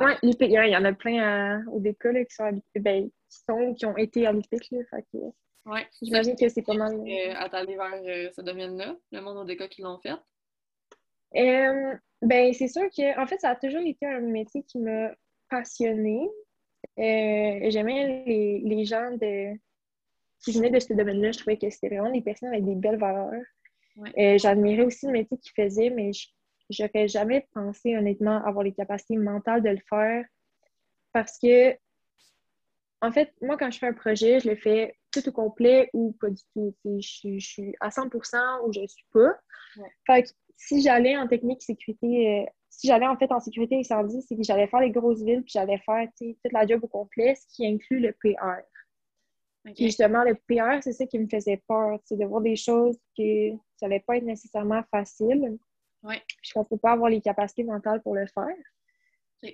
Oui, 0.00 0.12
l'IPIC, 0.22 0.50
il 0.50 0.70
y 0.70 0.76
en 0.76 0.84
a 0.84 0.92
plein 0.92 1.64
au 1.66 1.80
DECA 1.80 2.24
qui, 2.24 2.34
sont 2.34 2.62
ben, 2.76 3.10
qui, 3.28 3.38
sont, 3.48 3.74
qui 3.74 3.86
ont 3.86 3.96
été 3.96 4.26
à 4.26 4.32
l'IPIC. 4.32 4.74
Oui. 5.66 5.80
J'imagine 6.00 6.36
que 6.36 6.48
c'est 6.48 6.62
pas 6.62 6.74
mal. 6.74 6.94
Euh, 6.94 7.34
à 7.36 7.48
t'aller 7.48 7.76
vers 7.76 8.00
euh, 8.04 8.30
ce 8.34 8.40
domaine-là, 8.40 8.96
le 9.10 9.20
monde 9.20 9.38
au 9.38 9.44
DECA 9.44 9.68
qui 9.68 9.82
l'ont 9.82 9.98
fait? 9.98 10.14
Euh, 11.36 11.94
ben, 12.22 12.52
c'est 12.54 12.68
sûr 12.68 12.88
que, 12.96 13.20
en 13.20 13.26
fait, 13.26 13.40
ça 13.40 13.50
a 13.50 13.56
toujours 13.56 13.82
été 13.82 14.06
un 14.06 14.20
métier 14.20 14.62
qui 14.62 14.78
m'a 14.78 15.10
passionnée. 15.50 16.28
J'aimais 16.96 18.24
les, 18.24 18.60
les, 18.64 18.84
gens 18.84 19.10
de, 19.12 19.52
qui 20.52 20.58
venaient 20.58 20.70
de 20.70 20.80
ce 20.80 20.92
domaine-là. 20.92 21.32
Je 21.32 21.38
trouvais 21.38 21.58
que 21.58 21.70
c'était 21.70 21.88
vraiment 21.88 22.12
des 22.12 22.22
personnes 22.22 22.48
avec 22.48 22.64
des 22.64 22.74
belles 22.74 22.98
valeurs. 22.98 23.42
J'admirais 24.16 24.84
aussi 24.84 25.06
le 25.06 25.12
métier 25.12 25.36
qu'ils 25.38 25.52
faisaient, 25.56 25.90
mais 25.90 26.12
je 26.12 26.28
j'aurais 26.70 27.08
jamais 27.08 27.46
pensé 27.54 27.96
honnêtement 27.96 28.44
avoir 28.44 28.64
les 28.64 28.72
capacités 28.72 29.16
mentales 29.16 29.62
de 29.62 29.70
le 29.70 29.80
faire 29.88 30.24
parce 31.12 31.38
que, 31.38 31.72
en 33.00 33.12
fait, 33.12 33.32
moi, 33.40 33.56
quand 33.56 33.70
je 33.70 33.78
fais 33.78 33.86
un 33.86 33.92
projet, 33.92 34.40
je 34.40 34.50
le 34.50 34.56
fais 34.56 34.94
tout 35.12 35.26
au 35.28 35.32
complet 35.32 35.88
ou 35.92 36.12
pas 36.20 36.30
du 36.30 36.42
tout. 36.52 36.74
Je, 36.84 37.38
suis 37.38 37.74
à 37.80 37.88
100% 37.88 38.66
ou 38.66 38.72
je 38.72 38.80
ne 38.80 38.86
suis 38.86 39.06
pas. 39.12 39.38
Fait 40.06 40.24
que 40.24 40.28
si 40.56 40.82
j'allais 40.82 41.16
en 41.16 41.28
technique 41.28 41.62
sécurité, 41.62 42.42
euh, 42.42 42.50
si 42.68 42.88
j'allais 42.88 43.06
en 43.06 43.16
fait 43.16 43.30
en 43.32 43.40
sécurité 43.40 43.78
incendie, 43.78 44.22
c'est 44.22 44.36
que 44.36 44.42
j'allais 44.42 44.66
faire 44.66 44.80
les 44.80 44.90
grosses 44.90 45.22
villes 45.22 45.42
puis 45.42 45.52
j'allais 45.52 45.78
faire 45.78 46.06
toute 46.18 46.52
la 46.52 46.66
job 46.66 46.80
au 46.82 46.88
complet, 46.88 47.34
ce 47.36 47.46
qui 47.54 47.66
inclut 47.66 48.00
le 48.00 48.12
PR. 48.12 48.62
Justement, 49.76 50.24
le 50.24 50.34
PR, 50.34 50.82
c'est 50.82 50.92
ça 50.92 51.06
qui 51.06 51.18
me 51.18 51.28
faisait 51.28 51.62
peur, 51.66 51.98
de 52.10 52.24
voir 52.24 52.40
des 52.40 52.56
choses 52.56 52.98
que 53.16 53.52
ça 53.76 53.86
allait 53.86 54.04
pas 54.06 54.16
être 54.16 54.24
nécessairement 54.24 54.82
facile. 54.90 55.58
Ouais. 56.02 56.22
Je 56.42 56.58
ne 56.58 56.76
pas 56.76 56.92
avoir 56.92 57.10
les 57.10 57.20
capacités 57.20 57.64
mentales 57.64 58.02
pour 58.02 58.14
le 58.14 58.26
faire. 58.26 58.56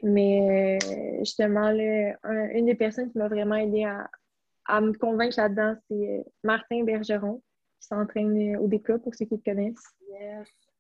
Mais 0.03 0.79
euh, 0.81 1.19
justement, 1.21 1.71
une 1.71 2.67
des 2.67 2.75
personnes 2.75 3.11
qui 3.11 3.19
m'a 3.19 3.29
vraiment 3.29 3.57
aidé 3.57 3.85
à, 4.67 4.81
me 4.81 4.93
convaincre 4.93 5.39
là-dedans, 5.39 5.75
c'est 5.89 6.09
euh, 6.09 6.23
Martin 6.43 6.85
Bergeron, 6.85 7.43
qui 7.81 7.89
s'entraîne 7.89 8.57
au 8.57 8.67
DECA 8.67 8.99
pour 8.99 9.15
ceux 9.15 9.27
qui 9.27 9.35
le 9.35 9.43
connaissent. 9.45 9.85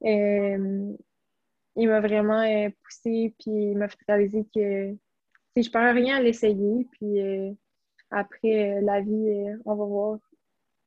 Euh, 0.04 0.96
il 1.76 1.88
m'a 1.88 2.00
vraiment 2.00 2.70
poussé, 2.82 3.34
puis 3.38 3.72
il 3.72 3.76
m'a 3.76 3.88
fait 3.88 3.98
réaliser 4.08 4.46
que 4.54 4.94
si 5.54 5.62
je 5.62 5.70
perds 5.70 5.94
rien 5.94 6.16
à 6.16 6.22
l'essayer, 6.22 6.88
puis 6.92 7.56
après, 8.14 8.80
la 8.80 9.00
vie, 9.00 9.46
on 9.64 9.74
va 9.74 9.84
voir 9.84 10.18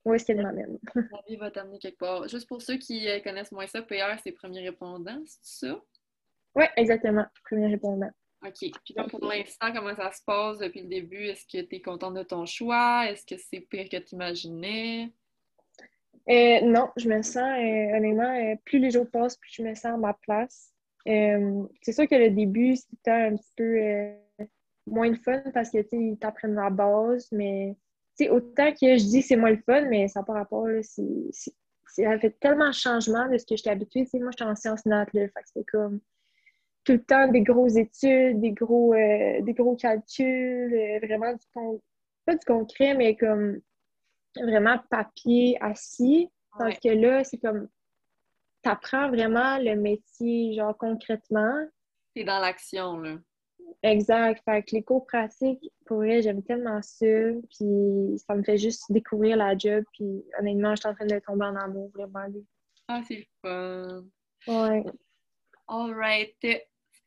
où 0.05 0.13
est-ce 0.13 0.25
qu'elle 0.25 0.41
m'amène. 0.41 0.77
la 0.95 1.21
vie 1.27 1.35
va 1.35 1.51
t'amener 1.51 1.79
quelque 1.79 1.97
part. 1.97 2.27
Juste 2.27 2.47
pour 2.47 2.61
ceux 2.61 2.77
qui 2.77 3.07
connaissent 3.23 3.51
moins 3.51 3.67
ça, 3.67 3.81
PR, 3.81 4.19
c'est 4.23 4.31
premier 4.31 4.61
répondant, 4.61 5.21
c'est 5.25 5.67
ça? 5.67 5.81
Oui, 6.55 6.65
exactement. 6.75 7.25
Premier 7.49 7.67
répondant. 7.67 8.09
OK. 8.45 8.71
Puis 8.83 8.93
là, 8.95 9.05
pour 9.05 9.25
l'instant, 9.25 9.73
comment 9.73 9.95
ça 9.95 10.11
se 10.11 10.23
passe 10.23 10.57
depuis 10.59 10.81
le 10.81 10.87
début? 10.87 11.25
Est-ce 11.25 11.45
que 11.45 11.63
tu 11.65 11.75
es 11.75 11.81
contente 11.81 12.13
de 12.15 12.23
ton 12.23 12.45
choix? 12.45 13.05
Est-ce 13.09 13.25
que 13.25 13.37
c'est 13.37 13.61
pire 13.61 13.89
que 13.89 13.97
tu 13.97 14.15
imaginais? 14.15 15.11
Euh, 16.29 16.61
non, 16.61 16.89
je 16.97 17.07
me 17.07 17.21
sens, 17.21 17.37
euh, 17.37 17.97
honnêtement, 17.97 18.35
euh, 18.35 18.55
plus 18.65 18.79
les 18.79 18.91
jours 18.91 19.09
passent, 19.09 19.37
plus 19.37 19.51
je 19.53 19.63
me 19.63 19.73
sens 19.75 19.85
à 19.85 19.97
ma 19.97 20.13
place. 20.13 20.73
c'est 21.05 21.93
sûr 21.93 22.07
que 22.07 22.15
le 22.15 22.31
début, 22.31 22.75
c'était 22.75 23.11
un 23.11 23.35
petit 23.35 23.53
peu 23.55 24.13
moins 24.87 25.09
le 25.09 25.15
fun 25.15 25.41
parce 25.53 25.69
que, 25.69 25.79
tu 25.79 26.17
t'apprennent 26.17 26.55
la 26.55 26.69
base, 26.69 27.27
mais, 27.31 27.75
tu 28.17 28.29
autant 28.29 28.71
que 28.71 28.97
je 28.97 29.03
dis 29.03 29.21
c'est 29.21 29.35
moins 29.35 29.51
le 29.51 29.61
fun, 29.65 29.81
mais 29.89 30.07
ça 30.07 30.21
n'a 30.21 30.25
pas 30.25 30.33
rapport, 30.33 30.67
là, 30.67 30.81
ça 30.83 32.19
fait 32.19 32.39
tellement 32.39 32.69
de 32.69 32.73
changement 32.73 33.27
de 33.29 33.37
ce 33.37 33.45
que 33.45 33.55
j'étais 33.55 33.69
habituée. 33.69 34.03
Tu 34.03 34.11
sais, 34.11 34.19
moi, 34.19 34.31
j'étais 34.31 34.49
en 34.49 34.55
sciences 34.55 34.85
nat, 34.85 35.05
là, 35.13 35.21
fait 35.21 35.27
que 35.27 35.49
c'est 35.53 35.65
comme 35.65 35.99
tout 36.83 36.93
le 36.93 37.03
temps 37.03 37.27
des 37.27 37.41
grosses 37.41 37.75
études, 37.75 38.39
des 38.39 38.51
gros, 38.51 38.93
euh, 38.93 39.41
des 39.41 39.53
gros 39.53 39.75
calculs, 39.75 40.73
euh, 40.73 40.99
vraiment 41.05 41.33
du 41.33 41.45
pas 42.25 42.35
du 42.35 42.45
concret, 42.45 42.93
mais 42.93 43.15
comme 43.15 43.59
vraiment 44.35 44.77
papier 44.89 45.57
assis. 45.61 46.29
Parce 46.57 46.79
que 46.79 46.89
là, 46.89 47.23
c'est 47.23 47.37
comme 47.37 47.67
tu 48.63 48.69
apprends 48.69 49.09
vraiment 49.09 49.57
le 49.59 49.75
métier, 49.75 50.53
genre 50.53 50.77
concrètement. 50.77 51.65
C'est 52.15 52.23
dans 52.23 52.39
l'action, 52.39 52.99
là. 52.99 53.17
Exact. 53.83 54.41
Fait 54.43 54.63
que 54.63 54.75
les 54.75 54.83
cours 54.83 55.05
pratiques, 55.05 55.63
pour 55.85 55.97
vrai, 55.97 56.21
j'aime 56.21 56.43
tellement 56.43 56.81
ça. 56.81 57.05
Puis 57.49 58.19
ça 58.25 58.35
me 58.35 58.43
fait 58.43 58.57
juste 58.57 58.83
découvrir 58.91 59.37
la 59.37 59.57
job. 59.57 59.83
Puis 59.93 60.23
honnêtement, 60.39 60.75
je 60.75 60.81
suis 60.81 60.89
en 60.89 60.95
train 60.95 61.05
de 61.05 61.19
tomber 61.19 61.45
en 61.45 61.55
amour, 61.55 61.91
vraiment. 61.93 62.25
Ah, 62.87 63.01
c'est 63.07 63.27
fun. 63.41 64.03
Ouais. 64.47 64.83
All 65.67 65.93
right. 65.93 66.35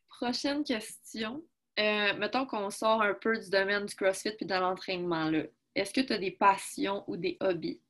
Prochaine 0.09 0.64
question. 0.64 1.43
Euh, 1.79 2.14
mettons 2.19 2.45
qu'on 2.45 2.69
sort 2.71 3.00
un 3.00 3.14
peu 3.14 3.38
du 3.38 3.49
domaine 3.49 3.87
du 3.87 3.95
CrossFit 3.95 4.33
puis 4.33 4.45
de 4.45 4.55
l'entraînement. 4.55 5.31
Est-ce 5.75 5.95
que 5.95 6.00
tu 6.02 6.12
as 6.12 6.19
des 6.19 6.33
passions 6.33 7.05
ou 7.07 7.17
des 7.17 7.37
hobbies? 7.40 7.81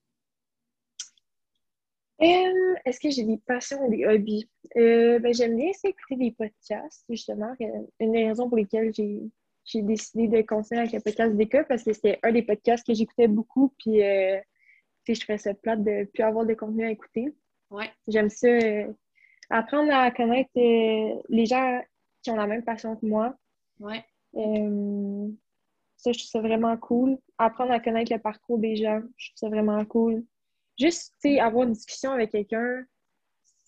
Euh, 2.23 2.75
est-ce 2.85 3.01
que 3.01 3.11
j'ai 3.11 3.25
des 3.25 3.39
passions 3.39 3.85
ou 3.85 3.91
des 3.91 4.07
hobbies? 4.07 4.49
Euh, 4.77 5.19
ben, 5.19 5.33
j'aime 5.33 5.57
bien 5.57 5.71
écouter 5.85 6.17
des 6.17 6.33
podcasts, 6.33 7.05
justement. 7.09 7.55
Une 7.99 8.13
des 8.13 8.29
raisons 8.29 8.49
pour 8.49 8.59
lesquelles 8.59 8.93
j'ai 8.95 9.83
décidé 9.83 10.29
de 10.29 10.43
continuer 10.43 10.81
avec 10.81 10.93
le 10.93 11.01
podcast 11.01 11.35
d'Eka 11.35 11.65
parce 11.65 11.83
que 11.83 11.93
c'était 11.93 12.19
un 12.23 12.33
des 12.33 12.43
podcasts 12.43 12.87
que 12.87 12.95
j'écoutais 12.95 13.29
beaucoup, 13.29 13.75
puis 13.79 14.01
je 14.01 15.21
trouvais 15.21 15.39
ça 15.39 15.55
plate 15.55 15.83
de 15.83 15.91
ne 15.91 16.05
plus 16.05 16.23
avoir 16.23 16.45
de 16.45 16.55
contenu 16.55 16.85
à 16.85 16.91
écouter. 16.91 17.35
Ouais. 17.71 17.91
J'aime 18.09 18.31
ça. 18.31 18.49
apprendre 19.49 19.93
à 19.93 20.11
connaître 20.11 20.51
les 20.55 21.47
gens 21.47 21.81
qui 22.23 22.31
ont 22.31 22.37
la 22.37 22.47
même 22.47 22.65
passion 22.65 22.97
que 22.97 23.07
moi. 23.07 23.35
Ouais. 23.79 24.05
Euh, 24.37 25.29
ça, 25.97 26.13
je 26.13 26.19
trouve 26.19 26.31
ça 26.31 26.41
vraiment 26.41 26.77
cool. 26.77 27.19
Apprendre 27.39 27.73
à 27.73 27.81
connaître 27.81 28.13
le 28.13 28.19
parcours 28.19 28.59
des 28.59 28.77
gens, 28.77 29.01
je 29.17 29.31
trouve 29.31 29.37
ça 29.37 29.49
vraiment 29.49 29.85
cool. 29.85 30.25
Juste, 30.81 31.15
tu 31.23 31.33
sais, 31.33 31.41
avoir 31.41 31.67
une 31.67 31.73
discussion 31.73 32.13
avec 32.13 32.31
quelqu'un, 32.31 32.85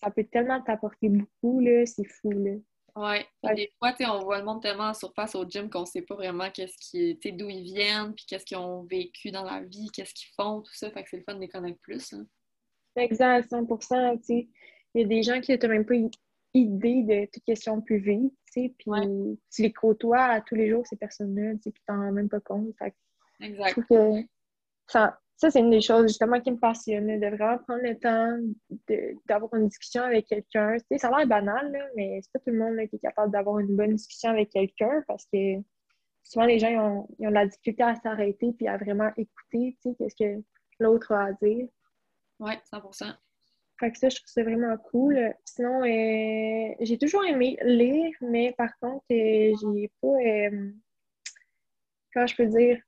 ça 0.01 0.11
peut 0.11 0.25
tellement 0.25 0.63
t'apporter 0.63 1.11
beaucoup, 1.11 1.61
là, 1.61 1.85
c'est 1.85 2.07
fou, 2.07 2.31
là. 2.31 2.53
Ouais. 2.95 3.27
Des 3.55 3.71
fois, 3.79 3.93
tu 3.93 4.05
sais, 4.05 4.07
on 4.11 4.21
voit 4.21 4.39
le 4.39 4.45
monde 4.45 4.61
tellement 4.61 4.89
en 4.89 4.95
surface 4.95 5.35
au 5.35 5.49
gym 5.49 5.71
qu'on 5.71 5.87
sait 5.87 6.03
pas 6.03 6.15
vraiment 6.15 6.51
qu'est-ce 6.51 6.77
qui, 6.79 7.19
tu 7.19 7.29
sais, 7.29 7.35
d'où 7.35 7.49
ils 7.49 7.63
viennent, 7.63 8.15
puis 8.15 8.25
qu'est-ce 8.27 8.45
qu'ils 8.45 8.59
ont 8.59 8.83
vécu 8.85 9.31
dans 9.31 9.45
la 9.45 9.63
vie, 9.63 9.89
qu'est-ce 9.93 10.13
qu'ils 10.13 10.33
font, 10.37 10.61
tout 10.61 10.75
ça. 10.75 10.91
Fait 10.91 11.03
que 11.03 11.09
c'est 11.09 11.19
le 11.19 11.23
fun 11.23 11.35
de 11.35 11.41
les 11.41 11.49
connaître 11.49 11.79
plus. 11.81 12.13
Hein. 12.13 12.27
Exact, 12.97 13.49
100 13.49 13.67
tu 13.67 13.77
sais. 14.23 14.49
Il 14.95 15.01
y 15.01 15.05
a 15.05 15.07
des 15.07 15.23
gens 15.23 15.41
qui 15.41 15.57
n'ont 15.57 15.69
même 15.69 15.87
pas 15.87 15.95
idée 16.55 17.03
de 17.05 17.31
toute 17.33 17.45
question 17.45 17.81
plus 17.81 17.99
vite, 17.99 18.35
tu 18.53 18.63
sais, 18.63 18.75
puis 18.79 18.91
tu 19.51 19.63
les 19.63 19.73
côtoies 19.73 20.43
tous 20.43 20.55
les 20.55 20.69
jours, 20.69 20.87
ces 20.87 20.97
personnes-là, 20.97 21.55
tu 21.55 21.63
sais, 21.63 21.71
puis 21.71 21.83
t'en 21.87 21.97
rends 21.97 22.13
même 22.13 22.29
pas 22.29 22.41
compte. 22.41 22.75
Fait 22.79 22.95
exact. 23.41 23.69
Je 23.69 23.81
trouve 23.81 23.87
que 23.87 24.29
ça, 24.87 25.19
ça 25.43 25.51
c'est 25.51 25.59
une 25.59 25.71
des 25.71 25.81
choses 25.81 26.07
justement 26.07 26.41
qui 26.41 26.53
me 26.53 26.57
passionne, 26.57 27.19
de 27.19 27.27
vraiment 27.27 27.59
prendre 27.59 27.83
le 27.83 27.99
temps 27.99 28.39
d'avoir 29.27 29.53
une 29.55 29.67
discussion 29.67 30.03
avec 30.03 30.27
quelqu'un. 30.27 30.77
Tu 30.77 30.85
sais, 30.93 30.99
ça 30.99 31.09
a 31.09 31.19
l'air 31.19 31.27
banal, 31.27 31.73
là, 31.73 31.85
mais 31.97 32.21
c'est 32.23 32.31
pas 32.33 32.39
tout 32.39 32.57
le 32.57 32.59
monde 32.59 32.79
qui 32.89 32.95
est 32.95 33.01
capable 33.01 33.33
d'avoir 33.33 33.59
une 33.59 33.75
bonne 33.75 33.97
discussion 33.97 34.31
avec 34.31 34.51
quelqu'un 34.51 35.03
parce 35.09 35.27
que 35.33 35.57
souvent 36.23 36.47
les 36.47 36.61
gens 36.61 36.69
ils 36.69 36.79
ont, 36.79 37.09
ils 37.19 37.27
ont 37.27 37.31
de 37.31 37.35
la 37.35 37.47
difficulté 37.47 37.83
à 37.83 37.97
s'arrêter 37.97 38.53
puis 38.57 38.69
à 38.69 38.77
vraiment 38.77 39.11
écouter, 39.17 39.77
tu 39.83 39.91
sais, 39.91 39.97
qu'est-ce 39.99 40.15
que 40.15 40.43
l'autre 40.79 41.11
a 41.11 41.25
à 41.25 41.33
dire. 41.33 41.67
Oui, 42.39 42.53
100 42.71 42.81
fait 43.81 43.91
que 43.91 43.99
ça, 43.99 44.09
je 44.11 44.17
trouve 44.17 44.29
ça 44.29 44.45
vraiment 44.45 44.77
cool. 44.77 45.35
Sinon, 45.45 45.83
euh, 45.83 46.75
j'ai 46.79 46.99
toujours 46.99 47.25
aimé 47.25 47.59
lire, 47.65 48.13
mais 48.21 48.55
par 48.57 48.71
contre, 48.79 49.05
euh, 49.11 49.53
j'ai 49.61 49.91
pas. 50.01 50.07
Euh, 50.07 50.71
comment 52.15 52.27
je 52.29 52.37
peux 52.37 52.47
dire? 52.47 52.79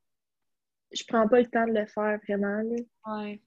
Je 0.93 1.03
prends 1.09 1.29
pas 1.29 1.41
le 1.41 1.47
temps 1.47 1.67
de 1.67 1.73
le 1.73 1.87
faire 1.87 2.19
vraiment. 2.27 2.63
Ouais. 3.07 3.41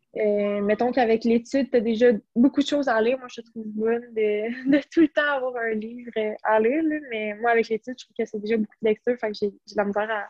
mettons 0.61 0.91
qu'avec 0.91 1.23
l'étude, 1.23 1.69
tu 1.69 1.77
as 1.77 1.81
déjà 1.81 2.07
beaucoup 2.35 2.61
de 2.61 2.67
choses 2.67 2.87
à 2.87 3.01
lire. 3.01 3.17
Moi, 3.19 3.27
je 3.29 3.41
trouve 3.41 3.65
bonne 3.67 4.13
de, 4.13 4.81
tout 4.91 5.01
le 5.01 5.07
temps 5.07 5.35
avoir 5.35 5.55
un 5.57 5.73
livre 5.73 6.11
à 6.43 6.59
lire. 6.59 6.83
Mais 7.09 7.35
moi, 7.35 7.51
avec 7.51 7.69
l'étude, 7.69 7.95
je 7.97 8.05
trouve 8.05 8.15
que 8.17 8.25
c'est 8.25 8.39
déjà 8.39 8.57
beaucoup 8.57 8.75
de 8.81 8.89
lecture. 8.89 9.17
Fait 9.19 9.31
que 9.31 9.37
j'ai 9.39 9.49
de 9.49 9.75
la 9.75 9.85
misère 9.85 10.09
à, 10.09 10.27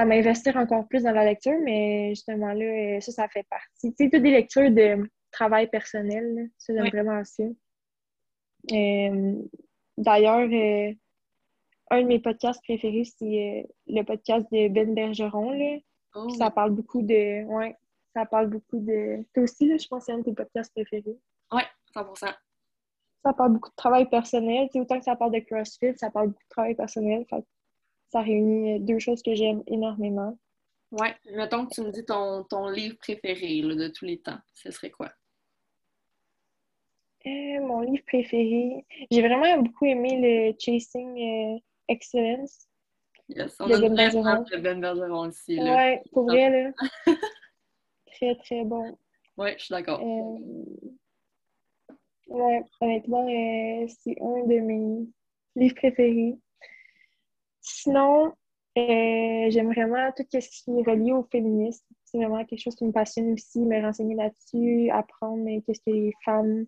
à 0.00 0.04
m'investir 0.04 0.56
encore 0.56 0.86
plus 0.88 1.02
dans 1.02 1.12
la 1.12 1.24
lecture, 1.24 1.58
mais 1.62 2.10
justement 2.10 2.52
là, 2.52 3.00
ça, 3.00 3.12
ça 3.12 3.28
fait 3.28 3.46
partie. 3.48 3.94
Tu 3.94 4.04
sais, 4.04 4.10
toutes 4.10 4.22
des 4.22 4.30
lectures 4.30 4.70
de 4.70 5.08
travail 5.30 5.68
personnel. 5.68 6.50
Ça, 6.58 6.74
j'aime 6.74 6.88
vraiment 6.88 7.20
aussi. 7.20 7.56
Euh, 8.70 9.34
d'ailleurs, 9.96 10.48
euh, 10.48 10.94
un 11.92 12.02
de 12.02 12.06
mes 12.06 12.18
podcasts 12.18 12.62
préférés, 12.62 13.04
c'est 13.04 13.24
euh, 13.24 13.62
le 13.86 14.02
podcast 14.02 14.46
de 14.50 14.68
Ben 14.68 14.94
Bergeron. 14.94 15.50
Là. 15.52 15.78
Oh. 16.14 16.30
Ça 16.30 16.50
parle 16.50 16.70
beaucoup 16.72 17.02
de. 17.02 17.44
Ouais, 17.44 17.76
ça 18.14 18.24
parle 18.24 18.48
beaucoup 18.48 18.78
de. 18.78 19.24
Toi 19.34 19.44
aussi, 19.44 19.66
là, 19.66 19.76
je 19.76 19.86
pense 19.86 20.00
que 20.00 20.06
c'est 20.06 20.12
un 20.12 20.18
de 20.18 20.24
tes 20.24 20.32
podcasts 20.32 20.72
préférés. 20.72 21.18
Oui, 21.52 21.62
100% 21.94 22.34
Ça 23.24 23.32
parle 23.34 23.52
beaucoup 23.52 23.68
de 23.68 23.76
travail 23.76 24.08
personnel. 24.08 24.68
autant 24.74 24.98
que 24.98 25.04
ça 25.04 25.16
parle 25.16 25.32
de 25.32 25.40
CrossFit, 25.40 25.96
ça 25.96 26.10
parle 26.10 26.28
beaucoup 26.28 26.42
de 26.42 26.48
travail 26.48 26.74
personnel. 26.74 27.26
ça 28.08 28.20
réunit 28.22 28.80
deux 28.80 28.98
choses 28.98 29.22
que 29.22 29.34
j'aime 29.34 29.62
énormément. 29.66 30.38
Ouais, 30.92 31.14
mettons 31.32 31.66
que 31.66 31.74
tu 31.74 31.82
me 31.82 31.90
dis 31.90 32.04
ton, 32.04 32.44
ton 32.44 32.68
livre 32.68 32.96
préféré 32.98 33.60
de 33.62 33.88
tous 33.88 34.04
les 34.04 34.18
temps. 34.18 34.38
Ce 34.54 34.70
serait 34.70 34.90
quoi? 34.90 35.10
Euh, 37.26 37.60
mon 37.60 37.80
livre 37.80 38.04
préféré. 38.04 38.84
J'ai 39.10 39.20
vraiment 39.20 39.62
beaucoup 39.62 39.86
aimé 39.86 40.18
le 40.20 40.56
Chasing 40.58 41.56
euh, 41.56 41.58
Excellence. 41.92 42.68
Yes, 43.28 43.56
on 43.60 43.70
a 43.70 43.78
ben 43.78 43.94
Bergeron. 43.94 44.44
Ben 44.62 44.80
Bergeron 44.80 45.28
aussi. 45.28 45.56
Là. 45.56 45.76
Ouais, 45.76 46.02
pour 46.12 46.24
vrai, 46.24 46.50
là. 46.50 46.72
très, 48.06 48.34
très 48.36 48.64
bon. 48.64 48.96
Ouais, 49.36 49.54
je 49.58 49.64
suis 49.64 49.72
d'accord. 49.72 50.00
Euh... 50.00 50.38
Ouais, 52.28 52.62
honnêtement, 52.80 53.26
euh, 53.26 53.86
c'est 54.02 54.16
un 54.20 54.46
de 54.46 54.58
mes 54.60 55.06
livres 55.56 55.74
préférés. 55.74 56.38
Sinon, 57.60 58.32
j'aime 58.74 59.72
vraiment 59.72 60.10
tout 60.16 60.24
ce 60.32 60.38
qui 60.38 60.70
est 60.70 60.90
relié 60.90 61.12
au 61.12 61.24
féminisme. 61.30 61.84
C'est 62.04 62.18
vraiment 62.18 62.44
quelque 62.44 62.60
chose 62.60 62.74
qui 62.74 62.86
me 62.86 62.92
passionne 62.92 63.32
aussi, 63.32 63.60
me 63.60 63.80
renseigner 63.82 64.14
là-dessus, 64.14 64.90
apprendre 64.90 65.46
qu'est-ce 65.66 65.80
que 65.80 65.90
les 65.90 66.12
femmes 66.24 66.66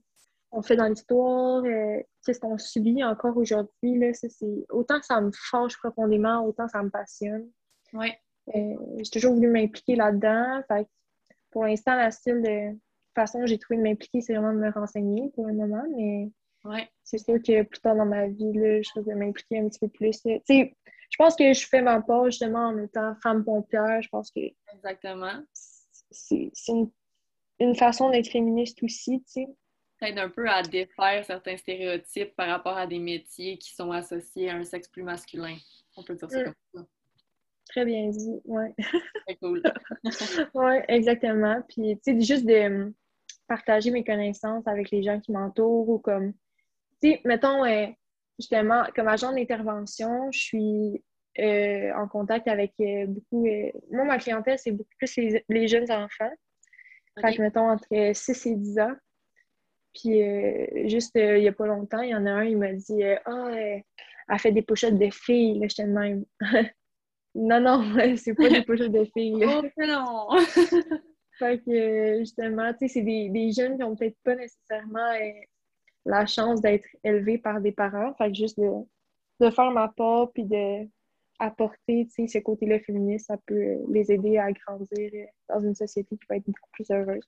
on 0.54 0.62
fait 0.62 0.76
dans 0.76 0.86
l'histoire, 0.86 1.64
euh, 1.64 2.00
qu'est-ce 2.24 2.38
qu'on 2.38 2.58
subit 2.58 3.02
encore 3.02 3.36
aujourd'hui. 3.36 3.98
Là, 3.98 4.12
c'est, 4.14 4.30
autant 4.70 5.02
ça 5.02 5.20
me 5.20 5.32
fâche 5.50 5.76
profondément, 5.78 6.46
autant 6.46 6.68
ça 6.68 6.82
me 6.82 6.90
passionne. 6.90 7.50
Ouais. 7.92 8.16
Euh, 8.54 8.76
j'ai 8.98 9.10
toujours 9.10 9.34
voulu 9.34 9.48
m'impliquer 9.48 9.96
là-dedans. 9.96 10.62
Fait 10.68 10.86
pour 11.50 11.64
l'instant, 11.64 11.96
la 11.96 12.10
seule 12.12 12.42
de 12.42 12.78
façon 13.14 13.40
que 13.40 13.46
j'ai 13.46 13.58
trouvé 13.58 13.78
de 13.78 13.82
m'impliquer, 13.82 14.20
c'est 14.20 14.34
vraiment 14.34 14.52
de 14.52 14.58
me 14.58 14.70
renseigner 14.70 15.30
pour 15.34 15.46
le 15.46 15.54
moment. 15.54 15.82
Mais 15.96 16.30
ouais. 16.64 16.88
c'est 17.02 17.18
sûr 17.18 17.42
que 17.42 17.62
plus 17.62 17.80
tard 17.80 17.96
dans 17.96 18.06
ma 18.06 18.28
vie, 18.28 18.52
là, 18.52 18.80
je 18.80 19.00
vais 19.00 19.14
m'impliquer 19.14 19.58
un 19.58 19.68
petit 19.68 19.80
peu 19.80 19.88
plus. 19.88 20.22
Tu 20.22 20.40
sais, 20.46 20.76
je 21.10 21.16
pense 21.18 21.34
que 21.34 21.52
je 21.52 21.66
fais 21.66 21.82
ma 21.82 22.00
part 22.00 22.26
justement 22.26 22.68
en 22.68 22.78
étant 22.78 23.16
femme 23.22 23.44
pompière. 23.44 24.00
Je 24.02 24.08
pense 24.08 24.30
que. 24.30 24.40
Exactement. 24.72 25.42
C'est 26.10 26.52
une, 26.68 26.90
une, 27.58 27.74
façon 27.74 28.10
d'être 28.10 28.28
féministe 28.28 28.80
aussi, 28.84 29.18
tu 29.24 29.32
sais. 29.32 29.48
T'aide 30.00 30.18
un 30.18 30.28
peu 30.28 30.48
à 30.48 30.62
défaire 30.62 31.24
certains 31.24 31.56
stéréotypes 31.56 32.34
par 32.34 32.48
rapport 32.48 32.76
à 32.76 32.86
des 32.86 32.98
métiers 32.98 33.58
qui 33.58 33.74
sont 33.74 33.92
associés 33.92 34.50
à 34.50 34.56
un 34.56 34.64
sexe 34.64 34.88
plus 34.88 35.02
masculin. 35.02 35.56
On 35.96 36.02
peut 36.02 36.14
dire 36.14 36.30
ça 36.30 36.40
mm. 36.40 36.44
comme 36.44 36.54
ça. 36.74 36.86
Très 37.68 37.84
bien 37.84 38.08
dit, 38.08 38.40
ouais. 38.44 38.74
Très 39.26 39.36
cool. 39.36 39.62
ouais, 40.54 40.84
exactement. 40.88 41.62
Puis, 41.68 41.98
tu 42.04 42.12
sais, 42.12 42.20
juste 42.20 42.46
de 42.46 42.92
partager 43.48 43.90
mes 43.90 44.04
connaissances 44.04 44.66
avec 44.66 44.90
les 44.90 45.02
gens 45.02 45.20
qui 45.20 45.32
m'entourent 45.32 45.88
ou 45.88 45.98
comme, 45.98 46.32
tu 47.02 47.10
sais, 47.10 47.20
mettons, 47.24 47.64
euh, 47.64 47.86
justement, 48.38 48.84
comme 48.94 49.08
agent 49.08 49.32
d'intervention, 49.32 50.30
je 50.30 50.38
suis 50.38 51.04
euh, 51.38 51.92
en 51.94 52.06
contact 52.06 52.48
avec 52.48 52.74
euh, 52.80 53.06
beaucoup. 53.06 53.46
moi, 53.90 54.04
ma 54.04 54.18
clientèle, 54.18 54.58
c'est 54.58 54.72
beaucoup 54.72 54.94
plus 54.98 55.16
les, 55.48 55.68
jeunes 55.68 55.90
enfants. 55.90 56.32
Fait 57.20 57.34
que, 57.34 57.42
mettons, 57.42 57.70
entre 57.70 57.86
6 58.12 58.46
et 58.46 58.56
10 58.56 58.78
ans. 58.80 58.94
Puis, 59.94 60.88
juste 60.88 61.12
il 61.14 61.40
n'y 61.40 61.48
a 61.48 61.52
pas 61.52 61.66
longtemps, 61.66 62.00
il 62.00 62.10
y 62.10 62.14
en 62.14 62.26
a 62.26 62.30
un, 62.30 62.44
il 62.44 62.58
m'a 62.58 62.72
dit 62.72 63.02
Ah, 63.24 63.50
elle 64.28 64.38
fait 64.38 64.52
des 64.52 64.62
pochettes 64.62 64.98
de 64.98 65.10
filles. 65.10 65.58
Là, 65.58 65.68
j'étais 65.68 65.84
de 65.84 65.92
même. 65.92 66.24
non, 67.34 67.60
non, 67.60 67.82
c'est 68.16 68.34
pas 68.34 68.48
des 68.48 68.62
pochettes 68.66 68.92
de 68.92 69.04
filles. 69.04 69.44
Oh, 69.46 69.62
non! 69.78 70.28
Fait 71.38 71.60
que 71.64 72.18
justement, 72.20 72.72
tu 72.72 72.80
sais, 72.80 72.94
c'est 72.94 73.02
des, 73.02 73.28
des, 73.28 73.50
jeunes 73.50 73.76
qui 73.76 73.80
n'ont 73.80 73.96
peut-être 73.96 74.16
pas 74.22 74.36
nécessairement 74.36 75.10
euh, 75.14 75.32
la 76.04 76.26
chance 76.26 76.60
d'être 76.60 76.86
élevés 77.02 77.38
par 77.38 77.60
des 77.60 77.72
parents. 77.72 78.14
Fait 78.14 78.28
que 78.28 78.34
juste 78.34 78.58
de, 78.60 78.70
de 79.40 79.50
faire 79.50 79.72
ma 79.72 79.88
part 79.88 80.30
puis 80.32 80.44
de 80.44 80.88
apporter, 81.40 82.06
tu 82.06 82.10
sais, 82.10 82.26
ce 82.28 82.38
côté-là 82.38 82.78
féministe, 82.78 83.26
ça 83.26 83.36
peut 83.46 83.78
les 83.90 84.12
aider 84.12 84.38
à 84.38 84.52
grandir 84.52 85.10
euh, 85.12 85.26
dans 85.48 85.60
une 85.60 85.74
société 85.74 86.16
qui 86.16 86.24
va 86.28 86.36
être 86.36 86.46
beaucoup 86.46 86.70
plus 86.70 86.88
heureuse. 86.92 87.26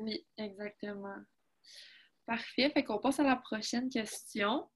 Oui, 0.00 0.26
exactement. 0.36 1.14
Parfait. 2.26 2.70
Fait 2.70 2.84
qu'on 2.84 2.98
passe 2.98 3.20
à 3.20 3.24
la 3.24 3.36
prochaine 3.36 3.88
question. 3.88 4.68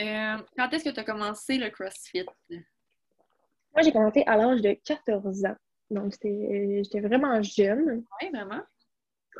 Euh, 0.00 0.36
quand 0.56 0.70
est-ce 0.72 0.84
que 0.84 0.90
tu 0.90 1.00
as 1.00 1.04
commencé 1.04 1.58
le 1.58 1.70
CrossFit? 1.70 2.26
Moi, 2.50 3.82
j'ai 3.82 3.92
commencé 3.92 4.22
à 4.26 4.36
l'âge 4.36 4.60
de 4.60 4.72
14 4.84 5.44
ans. 5.44 5.56
Donc, 5.90 6.14
j'étais 6.22 7.00
vraiment 7.00 7.42
jeune. 7.42 8.04
Oui, 8.20 8.30
vraiment. 8.32 8.62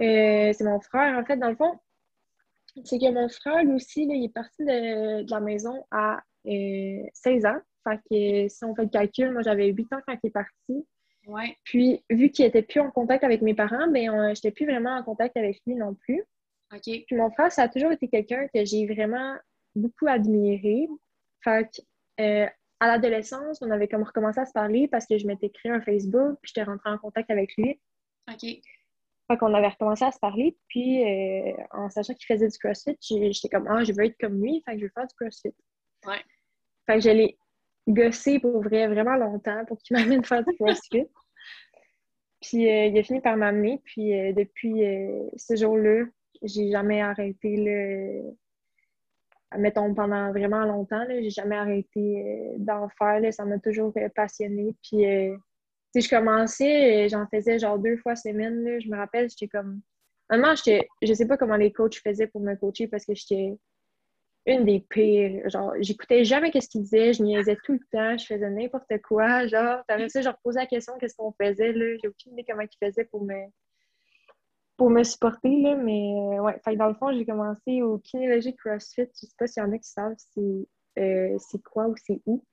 Euh, 0.00 0.52
c'est 0.52 0.64
mon 0.64 0.80
frère, 0.80 1.18
en 1.18 1.24
fait, 1.24 1.36
dans 1.36 1.50
le 1.50 1.56
fond. 1.56 1.78
C'est 2.84 2.98
que 2.98 3.10
mon 3.12 3.28
frère, 3.28 3.64
lui 3.64 3.74
aussi, 3.74 4.02
il 4.02 4.24
est 4.24 4.32
parti 4.32 4.64
de, 4.64 5.30
la 5.30 5.40
maison 5.40 5.84
à 5.90 6.20
16 6.44 6.48
euh, 6.48 7.48
ans. 7.48 7.60
Fait 7.84 8.00
que 8.10 8.48
si 8.48 8.64
on 8.64 8.74
fait 8.74 8.82
le 8.82 8.88
calcul, 8.88 9.30
moi, 9.30 9.42
j'avais 9.42 9.68
8 9.68 9.92
ans 9.92 10.00
quand 10.06 10.16
il 10.22 10.26
est 10.26 10.30
parti. 10.30 10.86
Ouais. 11.26 11.56
Puis, 11.64 12.04
vu 12.10 12.30
qu'il 12.30 12.44
n'était 12.44 12.62
plus 12.62 12.80
en 12.80 12.90
contact 12.90 13.24
avec 13.24 13.42
mes 13.42 13.54
parents, 13.54 13.88
ben, 13.88 14.10
je 14.10 14.30
n'étais 14.30 14.50
plus 14.50 14.66
vraiment 14.66 14.96
en 14.96 15.02
contact 15.02 15.36
avec 15.36 15.60
lui 15.66 15.74
non 15.74 15.94
plus. 15.94 16.24
Puis, 16.82 17.06
mon 17.12 17.30
frère, 17.30 17.52
ça 17.52 17.62
a 17.62 17.68
toujours 17.68 17.92
été 17.92 18.08
quelqu'un 18.08 18.46
que 18.48 18.64
j'ai 18.64 18.86
vraiment 18.86 19.36
beaucoup 19.74 20.06
admiré. 20.06 20.88
Fait 21.42 21.68
que, 21.68 22.22
euh, 22.22 22.46
à 22.80 22.86
l'adolescence, 22.86 23.60
on 23.62 23.70
avait 23.70 23.88
comme 23.88 24.02
recommencé 24.02 24.40
à 24.40 24.46
se 24.46 24.52
parler 24.52 24.88
parce 24.88 25.06
que 25.06 25.18
je 25.18 25.26
m'étais 25.26 25.50
créé 25.50 25.72
un 25.72 25.80
Facebook, 25.80 26.38
puis 26.42 26.52
j'étais 26.54 26.64
rentrée 26.64 26.90
en 26.90 26.98
contact 26.98 27.30
avec 27.30 27.54
lui. 27.56 27.80
OK. 28.30 28.40
Fait 29.26 29.38
qu'on 29.38 29.54
avait 29.54 29.68
recommencé 29.68 30.04
à 30.04 30.12
se 30.12 30.18
parler, 30.18 30.56
puis 30.68 31.02
euh, 31.02 31.52
en 31.70 31.88
sachant 31.88 32.12
qu'il 32.12 32.26
faisait 32.26 32.48
du 32.48 32.58
CrossFit, 32.58 32.96
j'étais 33.00 33.48
comme, 33.48 33.66
ah, 33.68 33.82
je 33.82 33.92
veux 33.92 34.04
être 34.04 34.18
comme 34.20 34.42
lui, 34.42 34.62
fait 34.66 34.72
que 34.72 34.80
je 34.80 34.84
veux 34.84 34.92
faire 34.94 35.06
du 35.06 35.14
CrossFit. 35.14 35.54
Ouais. 36.06 36.20
Fait 36.86 36.96
que 36.96 37.00
je 37.00 37.10
l'ai 37.10 37.38
gossé 37.88 38.38
pour 38.38 38.62
vrai 38.62 38.86
vraiment 38.86 39.16
longtemps 39.16 39.64
pour 39.66 39.78
qu'il 39.78 39.96
m'amène 39.96 40.24
faire 40.24 40.44
du 40.44 40.54
CrossFit. 40.56 41.06
puis 42.42 42.68
euh, 42.68 42.86
il 42.86 42.98
a 42.98 43.02
fini 43.02 43.22
par 43.22 43.38
m'amener, 43.38 43.80
puis 43.82 44.10
depuis 44.34 44.82
ce 45.38 45.56
jour-là, 45.56 46.04
j'ai 46.42 46.70
jamais 46.70 47.00
arrêté 47.00 47.56
le, 47.56 48.36
mettons, 49.58 49.94
pendant 49.94 50.30
vraiment 50.30 50.64
longtemps. 50.64 51.04
J'ai 51.08 51.30
jamais 51.30 51.56
arrêté 51.56 51.88
euh, 51.96 52.54
d'en 52.58 52.88
faire. 52.88 53.20
Ça 53.32 53.44
m'a 53.44 53.58
toujours 53.58 53.92
euh, 53.96 54.08
passionné. 54.14 54.74
Puis, 54.82 55.06
euh, 55.06 55.36
si 55.94 56.02
je 56.02 56.08
commençais, 56.08 57.08
j'en 57.08 57.26
faisais 57.26 57.58
genre 57.58 57.78
deux 57.78 57.96
fois 57.96 58.16
semaine. 58.16 58.64
Là. 58.64 58.78
Je 58.80 58.88
me 58.88 58.96
rappelle, 58.96 59.28
j'étais 59.28 59.48
comme. 59.48 59.80
Normalement, 60.30 60.56
je 60.56 61.12
sais 61.12 61.26
pas 61.26 61.36
comment 61.36 61.56
les 61.56 61.72
coachs 61.72 62.00
faisaient 62.02 62.26
pour 62.26 62.40
me 62.40 62.54
coacher 62.54 62.88
parce 62.88 63.04
que 63.04 63.14
j'étais 63.14 63.56
une 64.46 64.64
des 64.64 64.80
pires. 64.80 65.48
Genre, 65.50 65.74
j'écoutais 65.80 66.24
jamais 66.24 66.50
ce 66.50 66.68
qu'ils 66.68 66.82
disaient, 66.82 67.12
je 67.12 67.22
niaisais 67.22 67.56
tout 67.62 67.74
le 67.74 67.80
temps, 67.92 68.16
je 68.16 68.24
faisais 68.24 68.50
n'importe 68.50 68.90
quoi. 69.06 69.46
Genre, 69.46 69.82
t'avais 69.86 70.08
ça, 70.08 70.22
je 70.22 70.28
reposais 70.30 70.60
la 70.60 70.66
question 70.66 70.94
qu'est-ce 70.98 71.14
qu'on 71.14 71.32
faisait, 71.32 71.72
là? 71.72 71.96
J'ai 72.00 72.08
aucune 72.08 72.32
idée 72.32 72.44
comment 72.48 72.62
ils 72.62 72.86
faisaient 72.86 73.04
pour 73.04 73.22
me 73.22 73.34
pour 74.76 74.90
me 74.90 75.04
supporter, 75.04 75.60
là, 75.60 75.76
mais 75.76 76.14
euh, 76.16 76.42
ouais, 76.42 76.58
fait 76.64 76.76
dans 76.76 76.88
le 76.88 76.94
fond, 76.94 77.12
j'ai 77.12 77.24
commencé 77.24 77.82
au 77.82 77.98
kinéologie 77.98 78.54
CrossFit. 78.56 79.08
Je 79.14 79.26
sais 79.26 79.34
pas 79.38 79.46
s'il 79.46 79.62
y 79.62 79.66
en 79.66 79.72
a 79.72 79.78
qui 79.78 79.88
savent 79.88 80.16
euh, 80.98 81.36
c'est 81.38 81.62
quoi 81.62 81.86
ou 81.88 81.94
c'est 81.96 82.20
où. 82.26 82.44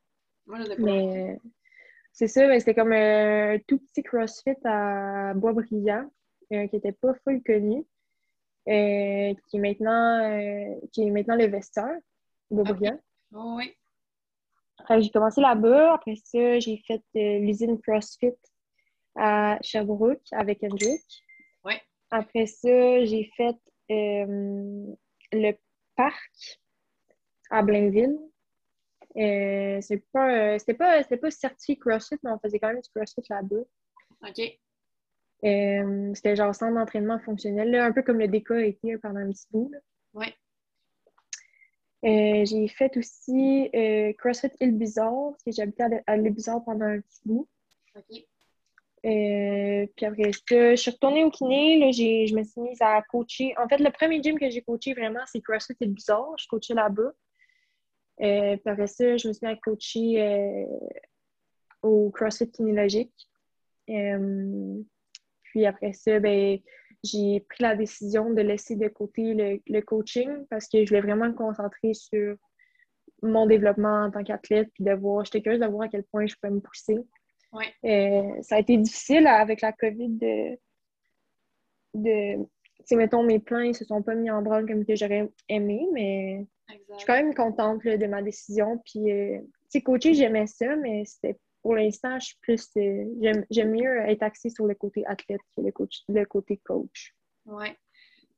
mais 0.48 1.34
euh, 1.34 1.36
c'est 2.12 2.28
ça, 2.28 2.48
mais 2.48 2.60
c'était 2.60 2.76
comme 2.76 2.92
un 2.92 3.58
tout 3.68 3.80
petit 3.80 4.04
CrossFit 4.04 4.58
à 4.66 5.34
Boisbriand, 5.34 6.10
qui 6.50 6.56
n'était 6.56 6.92
pas 6.92 7.14
full 7.24 7.42
connu, 7.44 7.86
qui, 8.66 8.72
est 8.72 9.36
maintenant, 9.54 10.80
qui 10.92 11.08
est 11.08 11.12
maintenant 11.12 11.36
le 11.36 11.46
vestiaire, 11.48 11.98
Boisbriand. 12.50 13.00
Oh, 13.34 13.56
oui. 13.58 13.74
J'ai 14.90 15.10
commencé 15.10 15.40
là-bas. 15.42 15.94
Après 15.94 16.16
ça, 16.16 16.60
j'ai 16.60 16.84
fait 16.86 17.02
l'usine 17.14 17.80
CrossFit 17.80 18.34
à 19.16 19.58
Sherbrooke 19.62 20.28
avec 20.32 20.64
Hendrick. 20.64 21.02
Après 22.12 22.46
ça, 22.46 23.06
j'ai 23.06 23.32
fait 23.38 23.56
euh, 23.90 24.94
le 25.32 25.52
parc 25.96 26.60
à 27.50 27.64
Blainville. 27.64 28.18
Euh, 29.18 29.80
c'est 29.82 30.04
pas, 30.12 30.60
c'était 30.60 30.74
pas, 30.74 31.04
pas 31.04 31.32
certifié 31.32 31.78
CrossFit, 31.78 32.18
mais 32.24 32.32
on 32.32 32.40
faisait 32.40 32.60
quand 32.60 32.68
même 32.68 32.82
du 32.82 32.90
CrossFit 32.94 33.24
là-bas. 33.30 33.64
OK. 34.28 34.60
Euh, 35.44 36.14
c'était 36.14 36.36
genre 36.36 36.54
centre 36.54 36.76
d'entraînement 36.76 37.20
fonctionnel, 37.20 37.74
un 37.76 37.92
peu 37.92 38.04
comme 38.04 38.20
le 38.20 38.28
DK 38.28 38.52
a 38.52 38.66
été 38.66 38.98
pendant 38.98 39.22
un 39.22 39.32
petit 39.32 39.48
bout. 39.50 39.72
Oui. 40.14 40.28
j'ai 42.04 42.68
fait 42.68 42.96
aussi 42.98 43.70
CrossFit 44.18 44.52
Île 44.60 44.78
Bizarre, 44.78 45.32
parce 45.32 45.44
que 45.44 45.52
j'habitais 45.52 46.04
à, 46.06 46.18
l'Île 46.18 46.34
Bizarre 46.34 46.64
pendant 46.64 46.86
un 46.86 47.00
petit 47.00 47.22
bout. 47.26 47.48
OK. 47.96 48.26
Euh, 49.04 49.88
puis 49.96 50.06
après 50.06 50.32
ça, 50.32 50.72
je 50.72 50.76
suis 50.76 50.92
retournée 50.92 51.24
au 51.24 51.32
kiné. 51.32 51.80
Là, 51.80 51.92
je 51.92 52.36
me 52.36 52.44
suis 52.44 52.62
mise 52.62 52.82
à 52.82 53.02
coacher. 53.02 53.54
En 53.58 53.68
fait, 53.68 53.78
le 53.78 53.92
premier 53.92 54.22
gym 54.22 54.38
que 54.38 54.50
j'ai 54.50 54.62
coaché 54.62 54.94
vraiment, 54.94 55.22
c'est 55.26 55.42
CrossFit 55.42 55.76
et 55.82 55.88
bizarre. 55.88 56.34
Je 56.38 56.48
coachais 56.48 56.74
là-bas. 56.74 57.12
Euh, 58.22 58.58
puis 58.58 58.70
après 58.70 58.88
ça, 58.88 59.18
je 59.18 59.28
me 59.28 59.34
suis 59.34 59.46
mise 59.46 59.54
à 59.54 59.56
coacher 59.56 60.22
euh, 60.22 60.66
au 61.82 62.12
CrossFit 62.12 62.52
kinélogique. 62.52 63.28
puis 63.88 65.66
après 65.66 65.94
ça, 65.94 66.20
ben, 66.20 66.60
j'ai 67.04 67.40
pris 67.50 67.64
la 67.64 67.76
décision 67.76 68.32
de 68.32 68.42
laisser 68.42 68.76
de 68.76 68.88
côté 68.88 69.34
le, 69.34 69.60
le, 69.66 69.82
coaching 69.82 70.46
parce 70.52 70.68
que 70.68 70.86
je 70.86 70.90
voulais 70.90 71.02
vraiment 71.02 71.28
me 71.28 71.34
concentrer 71.34 71.96
sur 71.96 72.36
mon 73.24 73.48
développement 73.48 74.06
en 74.06 74.12
tant 74.12 74.24
qu'athlète. 74.24 74.70
Puis 74.76 74.84
de 74.84 74.94
voir, 74.94 75.26
j'étais 75.26 75.42
curieuse 75.42 75.62
de 75.62 75.66
voir 75.66 75.84
à 75.84 75.88
quel 75.88 76.04
point 76.04 76.28
je 76.28 76.36
pouvais 76.36 76.54
me 76.54 76.60
pousser. 76.60 77.00
Ouais. 77.52 77.74
Euh, 77.84 78.42
ça 78.44 78.56
a 78.56 78.60
été 78.60 78.78
difficile 78.78 79.28
avec 79.28 79.62
la 79.62 79.74
COVID 79.74 80.10
de. 80.10 80.58
de 81.94 82.46
tu 82.88 82.96
mettons, 82.96 83.24
mes 83.24 83.40
plans 83.40 83.68
ne 83.68 83.74
se 83.74 83.86
sont 83.86 84.02
pas 84.02 84.16
mis 84.16 84.32
en 84.32 84.42
branle 84.42 84.66
comme 84.66 84.86
que 84.86 84.96
j'aurais 84.96 85.30
aimé, 85.50 85.86
mais 85.92 86.48
je 86.70 86.98
suis 86.98 87.06
quand 87.06 87.14
même 87.14 87.36
contente 87.36 87.84
de 87.84 88.08
ma 88.08 88.22
décision. 88.22 88.82
Puis, 88.86 89.12
euh, 89.12 89.40
tu 89.40 89.48
sais, 89.70 89.82
coacher, 89.82 90.14
j'aimais 90.14 90.48
ça, 90.48 90.76
mais 90.78 91.06
c'était 91.06 91.38
pour 91.62 91.76
l'instant, 91.76 92.18
je 92.20 92.28
suis 92.28 92.38
plus. 92.42 92.70
Euh, 92.78 93.44
j'aime 93.52 93.72
mieux 93.72 94.00
être 94.10 94.24
axée 94.24 94.50
sur 94.50 94.66
le 94.66 94.74
côté 94.74 95.06
athlète 95.06 95.42
que 95.56 95.62
le, 95.62 95.72
coach, 95.72 96.02
le 96.10 96.26
côté 96.26 96.58
coach. 96.58 97.14
Oui. 97.46 97.68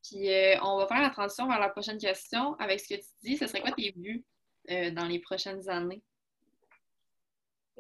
Puis, 0.04 0.28
on 0.62 0.78
va 0.78 0.88
faire 0.88 1.02
la 1.02 1.10
transition 1.10 1.48
vers 1.48 1.60
la 1.60 1.70
prochaine 1.70 1.98
question. 1.98 2.56
Avec 2.56 2.82
ce 2.82 2.96
que 2.96 3.00
tu 3.00 3.08
dis, 3.24 3.38
ce 3.38 3.48
serait 3.48 3.62
quoi 3.62 3.72
tes 3.72 3.94
buts 3.96 4.26
dans 4.68 5.08
les 5.08 5.20
prochaines 5.20 5.70
années? 5.70 6.04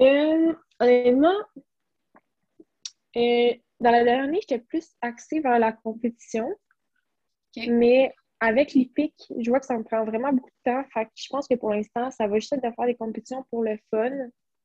Euh, 0.01 0.53
honnêtement, 0.79 1.35
euh, 3.15 3.53
dans 3.79 3.91
la 3.91 4.03
dernière 4.03 4.23
année, 4.23 4.39
j'étais 4.41 4.59
plus 4.59 4.87
axée 5.01 5.39
vers 5.39 5.59
la 5.59 5.71
compétition. 5.71 6.49
Mais 7.67 8.13
avec 8.39 8.73
l'IPIC, 8.73 9.13
je 9.37 9.49
vois 9.49 9.59
que 9.59 9.65
ça 9.65 9.77
me 9.77 9.83
prend 9.83 10.03
vraiment 10.05 10.33
beaucoup 10.33 10.49
de 10.49 10.71
temps. 10.71 10.83
Fait 10.93 11.05
que 11.05 11.11
je 11.15 11.27
pense 11.29 11.47
que 11.47 11.55
pour 11.55 11.69
l'instant, 11.71 12.09
ça 12.09 12.27
va 12.27 12.39
juste 12.39 12.53
être 12.53 12.63
de 12.63 12.73
faire 12.73 12.85
des 12.85 12.95
compétitions 12.95 13.45
pour 13.51 13.63
le 13.63 13.77
fun. 13.91 14.11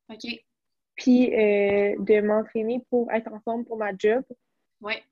OK. 0.08 0.26
Puis 0.96 1.32
euh, 1.34 1.94
de 1.98 2.20
m'entraîner 2.20 2.82
pour 2.90 3.12
être 3.12 3.32
en 3.32 3.40
forme 3.40 3.64
pour 3.64 3.76
ma 3.76 3.90
job. 3.96 4.24
Ouais. 4.80 5.02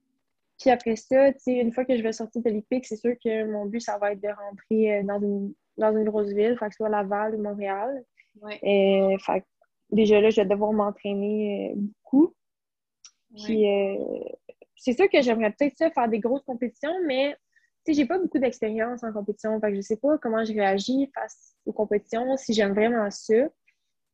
Puis 0.58 0.70
après 0.70 0.96
ça, 0.96 1.30
une 1.46 1.72
fois 1.72 1.84
que 1.84 1.96
je 1.96 2.02
vais 2.02 2.12
sortir 2.12 2.42
de 2.42 2.48
l'IPIC, 2.48 2.86
c'est 2.86 2.96
sûr 2.96 3.14
que 3.22 3.44
mon 3.44 3.66
but, 3.66 3.80
ça 3.80 3.98
va 3.98 4.12
être 4.12 4.22
de 4.22 4.28
rentrer 4.28 5.02
dans 5.04 5.20
une, 5.20 5.52
dans 5.76 5.94
une 5.94 6.04
grosse 6.04 6.32
ville, 6.32 6.56
que 6.58 6.64
ce 6.70 6.76
soit 6.76 6.88
Laval 6.88 7.34
ou 7.34 7.42
Montréal. 7.42 8.02
Ouais. 8.40 8.58
Et, 8.62 9.16
fait 9.20 9.44
déjà 9.90 10.20
là, 10.20 10.30
je 10.30 10.40
vais 10.40 10.46
devoir 10.46 10.72
m'entraîner 10.72 11.74
beaucoup. 11.76 12.34
Puis, 13.34 13.66
c'est 14.76 14.92
sûr 14.92 15.08
que 15.10 15.20
j'aimerais 15.22 15.52
peut-être 15.52 15.76
ça, 15.76 15.90
faire 15.90 16.08
des 16.08 16.20
grosses 16.20 16.44
compétitions, 16.44 16.94
mais 17.06 17.36
tu 17.84 17.92
sais, 17.92 18.00
j'ai 18.00 18.06
pas 18.06 18.18
beaucoup 18.18 18.38
d'expérience 18.38 19.04
en 19.04 19.12
compétition. 19.12 19.60
Fait 19.60 19.70
que 19.70 19.76
je 19.76 19.80
sais 19.80 19.96
pas 19.96 20.18
comment 20.18 20.44
je 20.44 20.52
réagis 20.52 21.10
face 21.14 21.54
aux 21.66 21.72
compétitions, 21.72 22.36
si 22.36 22.52
j'aime 22.52 22.72
vraiment 22.72 23.10
ça. 23.10 23.48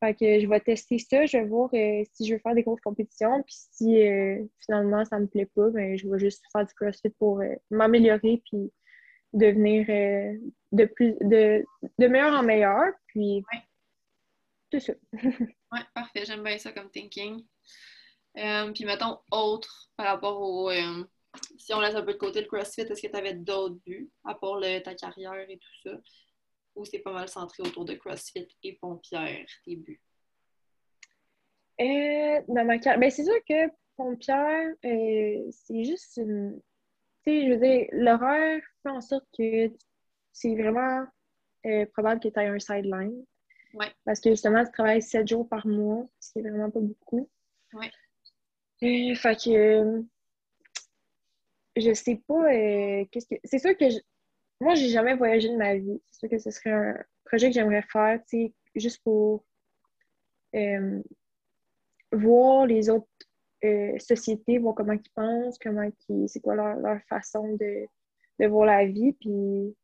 Fait 0.00 0.14
que 0.14 0.40
je 0.40 0.48
vais 0.48 0.60
tester 0.60 0.98
ça, 0.98 1.26
je 1.26 1.38
vais 1.38 1.44
voir 1.44 1.70
euh, 1.74 2.02
si 2.12 2.26
je 2.26 2.34
veux 2.34 2.40
faire 2.40 2.54
des 2.54 2.64
grosses 2.64 2.80
compétitions. 2.80 3.42
Puis 3.44 3.54
si 3.72 4.02
euh, 4.06 4.42
finalement 4.58 5.04
ça 5.04 5.18
me 5.18 5.26
plaît 5.26 5.48
pas, 5.54 5.70
ben, 5.70 5.96
je 5.96 6.08
vais 6.08 6.18
juste 6.18 6.42
faire 6.52 6.66
du 6.66 6.74
CrossFit 6.74 7.10
pour 7.18 7.40
euh, 7.40 7.54
m'améliorer 7.70 8.42
puis 8.50 8.72
devenir 9.32 9.86
de 10.72 10.84
plus 10.84 11.14
de, 11.20 11.64
de 11.98 12.06
meilleur 12.06 12.34
en 12.34 12.42
meilleur. 12.42 12.92
Puis 13.06 13.44
ouais. 13.52 13.60
Tout 14.72 14.80
ça. 14.80 14.92
ouais, 15.12 15.80
parfait. 15.94 16.24
J'aime 16.24 16.42
bien 16.42 16.58
ça 16.58 16.72
comme 16.72 16.90
thinking. 16.90 17.44
puis 18.34 18.84
mettons 18.84 19.18
autre 19.30 19.90
par 19.96 20.06
rapport 20.06 20.40
au 20.40 20.70
si 21.58 21.72
on 21.74 21.80
laisse 21.80 21.94
un 21.94 22.02
peu 22.02 22.12
de 22.12 22.18
côté 22.18 22.40
le 22.40 22.46
CrossFit, 22.46 22.82
est-ce 22.82 23.02
que 23.02 23.06
tu 23.10 23.16
avais 23.16 23.34
d'autres 23.34 23.78
buts 23.86 24.10
à 24.24 24.34
part 24.34 24.60
ta 24.84 24.94
carrière 24.94 25.48
et 25.48 25.58
tout 25.58 25.88
ça? 25.88 25.96
Ou 26.74 26.84
c'est 26.84 27.00
pas 27.00 27.12
mal 27.12 27.28
centré 27.28 27.62
autour 27.62 27.84
de 27.84 27.94
CrossFit 27.94 28.48
et 28.62 28.78
Pompière, 28.80 29.46
tes 29.64 29.76
buts? 29.76 30.00
Euh, 31.80 32.40
dans 32.48 32.64
ma 32.64 32.78
carrière, 32.78 33.00
ben, 33.00 33.10
c'est 33.10 33.24
sûr 33.24 33.38
que 33.48 33.70
Pompière, 33.96 34.74
euh, 34.84 35.50
c'est 35.50 35.84
juste 35.84 36.16
une. 36.16 36.60
Tu 37.24 37.30
sais, 37.30 37.46
je 37.46 37.52
veux 37.52 37.58
dire, 37.58 37.86
l'horaire 37.92 38.62
fait 38.82 38.90
en 38.90 39.00
sorte 39.00 39.26
que 39.36 39.70
c'est 40.32 40.54
vraiment 40.54 41.06
euh, 41.66 41.86
probable 41.92 42.20
que 42.20 42.28
tu 42.28 42.40
aies 42.40 42.46
un 42.46 42.58
sideline. 42.58 43.24
Ouais. 43.74 43.92
Parce 44.04 44.20
que 44.20 44.30
justement, 44.30 44.64
tu 44.64 44.72
travailles 44.72 45.02
7 45.02 45.26
jours 45.26 45.48
par 45.48 45.66
mois, 45.66 46.06
ce 46.20 46.32
qui 46.32 46.38
est 46.40 46.42
vraiment 46.42 46.70
pas 46.70 46.80
beaucoup. 46.80 47.28
Ouais. 47.72 47.90
fait 48.80 49.36
que 49.44 50.04
je 51.76 51.94
sais 51.94 52.22
pas 52.26 52.52
euh, 52.52 53.04
qu'est-ce 53.10 53.26
que. 53.26 53.40
C'est 53.44 53.58
sûr 53.58 53.76
que 53.76 53.88
je... 53.88 53.98
moi, 54.60 54.74
j'ai 54.74 54.88
jamais 54.88 55.14
voyagé 55.14 55.48
de 55.48 55.56
ma 55.56 55.76
vie. 55.76 56.00
C'est 56.10 56.20
sûr 56.20 56.28
que 56.28 56.38
ce 56.38 56.50
serait 56.50 56.72
un 56.72 56.96
projet 57.24 57.48
que 57.48 57.54
j'aimerais 57.54 57.82
faire, 57.82 58.20
tu 58.28 58.46
sais, 58.46 58.54
juste 58.74 59.02
pour 59.02 59.44
euh, 60.54 61.02
voir 62.12 62.66
les 62.66 62.90
autres 62.90 63.06
euh, 63.64 63.98
sociétés, 63.98 64.58
voir 64.58 64.74
comment 64.74 64.92
ils 64.92 65.10
pensent, 65.14 65.58
comment 65.58 65.88
ils, 66.08 66.28
c'est 66.28 66.40
quoi 66.40 66.54
leur, 66.54 67.00
façon 67.08 67.56
de, 67.56 67.86
de, 68.38 68.46
voir 68.46 68.66
la 68.66 68.84
vie. 68.84 69.12
Puis, 69.14 69.74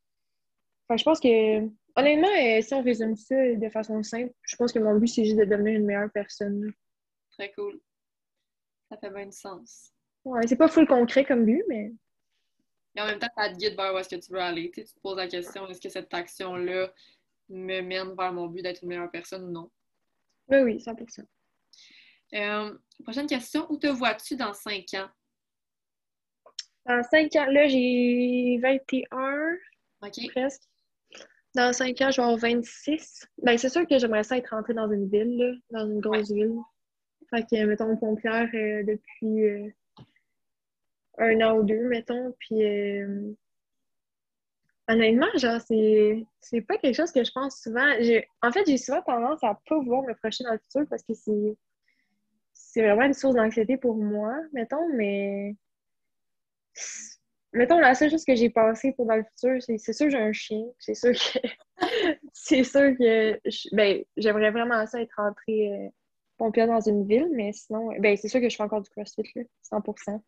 enfin, 0.88 0.96
je 0.96 1.04
pense 1.04 1.20
que, 1.20 1.60
honnêtement, 1.98 2.62
si 2.62 2.74
on 2.74 2.82
résume 2.82 3.16
ça 3.16 3.34
de 3.34 3.68
façon 3.68 4.02
simple, 4.02 4.32
je 4.42 4.56
pense 4.56 4.72
que 4.72 4.78
mon 4.78 4.96
but, 4.98 5.08
c'est 5.08 5.24
juste 5.24 5.38
de 5.38 5.44
devenir 5.44 5.78
une 5.78 5.86
meilleure 5.86 6.10
personne. 6.12 6.72
Très 7.32 7.52
cool. 7.52 7.80
Ça 8.90 8.96
fait 8.96 9.10
bien 9.10 9.26
du 9.26 9.36
sens. 9.36 9.92
Ouais, 10.24 10.46
c'est 10.46 10.56
pas 10.56 10.68
full 10.68 10.86
concret 10.86 11.24
comme 11.24 11.44
but, 11.44 11.64
mais. 11.68 11.92
Et 12.96 13.00
en 13.00 13.06
même 13.06 13.18
temps, 13.18 13.28
ça 13.36 13.50
te 13.50 13.56
guide 13.56 13.76
vers 13.76 13.94
où 13.94 13.98
est-ce 13.98 14.08
que 14.08 14.20
tu 14.20 14.32
veux 14.32 14.40
aller. 14.40 14.70
Tu, 14.70 14.84
te 14.84 15.00
poses 15.00 15.16
la 15.16 15.28
question 15.28 15.68
est-ce 15.68 15.80
que 15.80 15.88
cette 15.88 16.12
action-là 16.12 16.92
me 17.48 17.80
mène 17.80 18.14
vers 18.16 18.32
mon 18.32 18.46
but 18.46 18.62
d'être 18.62 18.82
une 18.82 18.88
meilleure 18.88 19.10
personne 19.10 19.44
ou 19.44 19.50
non? 19.50 19.70
Oui, 20.48 20.58
oui, 20.58 20.76
100%. 20.78 21.24
Euh, 22.34 22.78
prochaine 23.02 23.26
question 23.26 23.66
où 23.70 23.76
te 23.76 23.86
vois-tu 23.86 24.36
dans 24.36 24.52
5 24.52 24.84
ans? 24.94 25.08
Dans 26.86 27.02
5 27.02 27.36
ans, 27.36 27.46
là, 27.46 27.68
j'ai 27.68 28.58
21. 28.60 29.56
OK. 30.02 30.30
Presque. 30.32 30.62
Dans 31.58 31.72
5 31.72 32.00
ans, 32.02 32.10
je 32.12 32.18
vais 32.18 32.22
avoir 32.22 32.36
26. 32.36 33.26
Ben, 33.42 33.58
c'est 33.58 33.68
sûr 33.68 33.84
que 33.84 33.98
j'aimerais 33.98 34.22
ça 34.22 34.38
être 34.38 34.50
rentrée 34.50 34.74
dans 34.74 34.88
une 34.92 35.08
ville, 35.08 35.36
là, 35.36 35.80
dans 35.80 35.90
une 35.90 35.98
grosse 35.98 36.30
ville. 36.30 36.54
Fait 37.30 37.42
que, 37.42 37.64
mettons, 37.64 37.96
Pompière, 37.96 38.48
euh, 38.54 38.84
depuis. 38.84 39.44
Euh, 39.44 39.68
un 41.18 41.40
an 41.40 41.58
ou 41.58 41.64
deux, 41.64 41.88
mettons. 41.88 42.32
Puis 42.38 42.64
euh, 42.64 43.34
honnêtement, 44.86 45.26
genre, 45.34 45.60
c'est, 45.60 46.24
c'est 46.38 46.60
pas 46.60 46.76
quelque 46.78 46.94
chose 46.94 47.10
que 47.10 47.24
je 47.24 47.32
pense 47.32 47.60
souvent. 47.60 47.90
en 48.42 48.52
fait, 48.52 48.64
j'ai 48.64 48.76
souvent 48.76 49.02
tendance 49.02 49.42
à 49.42 49.58
pas 49.68 49.78
vouloir 49.80 50.04
me 50.04 50.14
projeter 50.14 50.44
dans 50.44 50.52
le 50.52 50.58
futur 50.58 50.86
parce 50.88 51.02
que 51.02 51.14
c'est, 51.14 51.56
c'est 52.52 52.82
vraiment 52.82 53.02
une 53.02 53.14
source 53.14 53.34
d'anxiété 53.34 53.76
pour 53.78 53.96
moi, 53.96 54.36
mettons, 54.52 54.88
mais 54.94 55.56
mettons, 57.52 57.78
la 57.78 57.94
seule 57.94 58.10
chose 58.10 58.24
que 58.24 58.34
j'ai 58.34 58.50
pensé 58.50 58.92
pour 58.92 59.06
dans 59.06 59.16
le 59.16 59.24
futur, 59.24 59.62
c'est, 59.62 59.78
c'est 59.78 59.92
sûr 59.92 60.06
que 60.06 60.12
j'ai 60.12 60.18
un 60.18 60.32
chien. 60.32 60.64
C'est 60.78 60.94
sûr 60.94 61.12
que 61.12 61.38
c'est 62.32 62.64
sûr 62.64 62.96
que 62.96 63.40
ben, 63.74 64.04
j'aimerais 64.16 64.50
vraiment 64.50 64.86
ça 64.86 65.00
être 65.00 65.14
rentrée 65.16 65.72
euh, 65.72 65.88
pompière 66.36 66.66
dans 66.66 66.80
une 66.80 67.06
ville, 67.06 67.28
mais 67.32 67.52
sinon, 67.52 67.90
ben, 67.98 68.16
c'est 68.16 68.28
sûr 68.28 68.40
que 68.40 68.48
je 68.48 68.56
fais 68.56 68.62
encore 68.62 68.82
du 68.82 68.90
CrossFit, 68.90 69.22
là, 69.34 69.42
100%. 69.70 70.22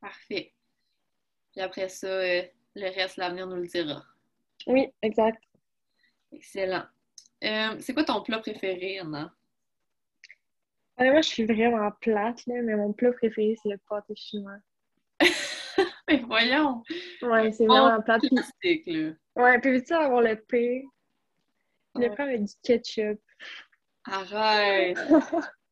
Parfait. 0.00 0.52
Puis 1.52 1.60
après 1.60 1.88
ça, 1.88 2.06
euh, 2.06 2.42
le 2.74 2.94
reste, 2.94 3.16
l'avenir 3.16 3.46
nous 3.46 3.56
le 3.56 3.66
dira. 3.66 4.02
Oui, 4.66 4.88
exact. 5.02 5.42
Excellent. 6.32 6.84
Euh, 7.44 7.76
c'est 7.80 7.92
quoi 7.94 8.04
ton 8.04 8.22
plat 8.22 8.38
préféré, 8.38 8.98
Anna? 8.98 9.32
moi, 10.98 11.20
je 11.20 11.28
suis 11.28 11.44
vraiment 11.44 11.90
plate, 12.00 12.46
là, 12.46 12.62
mais 12.62 12.76
mon 12.76 12.92
plat 12.92 13.12
préféré, 13.12 13.56
c'est 13.60 13.70
le 13.70 13.78
pâté 13.88 14.14
chinois. 14.14 14.58
mais 16.08 16.18
voyons! 16.26 16.82
Ouais, 17.22 17.52
c'est 17.52 17.66
vraiment 17.66 18.00
plate. 18.02 18.22
Plastique, 18.28 18.86
là. 18.86 19.10
Ouais, 19.36 19.60
puis 19.60 19.72
veux-tu 19.72 19.92
avoir 19.92 20.22
le 20.22 20.36
pain? 20.36 20.80
Le 21.94 22.08
pain 22.14 22.24
avec 22.24 22.44
du 22.44 22.52
ketchup. 22.62 23.20
Arrête! 24.04 24.98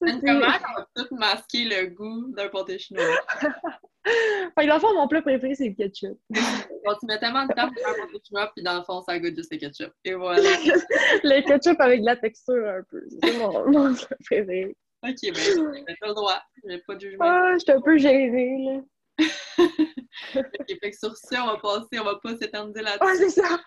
comment 0.00 0.36
on 0.36 0.40
va 0.40 0.86
tout 0.94 1.14
masquer 1.16 1.64
le 1.64 1.86
goût 1.88 2.32
d'un 2.34 2.48
pâté 2.48 2.78
chinois? 2.78 3.04
fait 4.04 4.62
que 4.62 4.66
dans 4.68 4.74
le 4.74 4.80
fond, 4.80 4.94
mon 4.94 5.08
plat 5.08 5.22
préféré, 5.22 5.54
c'est 5.54 5.68
le 5.68 5.74
ketchup. 5.74 6.18
Bon, 6.30 6.94
tu 7.00 7.06
mets 7.06 7.18
tellement 7.18 7.46
de 7.46 7.52
temps 7.52 7.68
pour 7.68 7.82
faire 7.82 7.88
un 7.88 8.06
pâté 8.06 8.20
chinois, 8.24 8.52
puis 8.54 8.62
dans 8.62 8.76
le 8.78 8.84
fond, 8.84 9.02
ça 9.02 9.18
goûte 9.18 9.36
juste 9.36 9.52
le 9.52 9.58
ketchup. 9.58 9.92
Et 10.04 10.14
voilà. 10.14 10.40
le 10.42 11.46
ketchup 11.46 11.80
avec 11.80 12.00
de 12.00 12.06
la 12.06 12.16
texture 12.16 12.68
un 12.68 12.82
peu. 12.88 13.02
C'est 13.22 13.38
mon, 13.38 13.70
mon 13.70 13.94
plat 13.94 14.16
préféré. 14.24 14.76
Ok, 15.02 15.16
ben, 15.22 15.84
t'as 16.00 16.08
le 16.08 16.14
droit. 16.14 16.42
J'ai 16.68 16.78
pas 16.78 16.94
de 16.94 17.00
jugement. 17.00 17.24
Ah, 17.24 17.54
je 17.54 17.58
suis 17.60 17.72
un 17.72 17.80
peu 17.80 17.96
gênée, 17.96 18.64
là. 18.66 18.80
ok, 20.34 20.78
fait 20.80 20.90
que 20.90 20.96
sur 20.96 21.16
ça, 21.16 21.44
on 21.44 21.46
va 21.48 21.58
passer, 21.58 21.98
on 21.98 22.04
va 22.04 22.16
pas 22.22 22.36
s'éterniser 22.36 22.82
là-dessus. 22.82 23.00
Ah, 23.00 23.14
c'est 23.16 23.30
ça! 23.30 23.60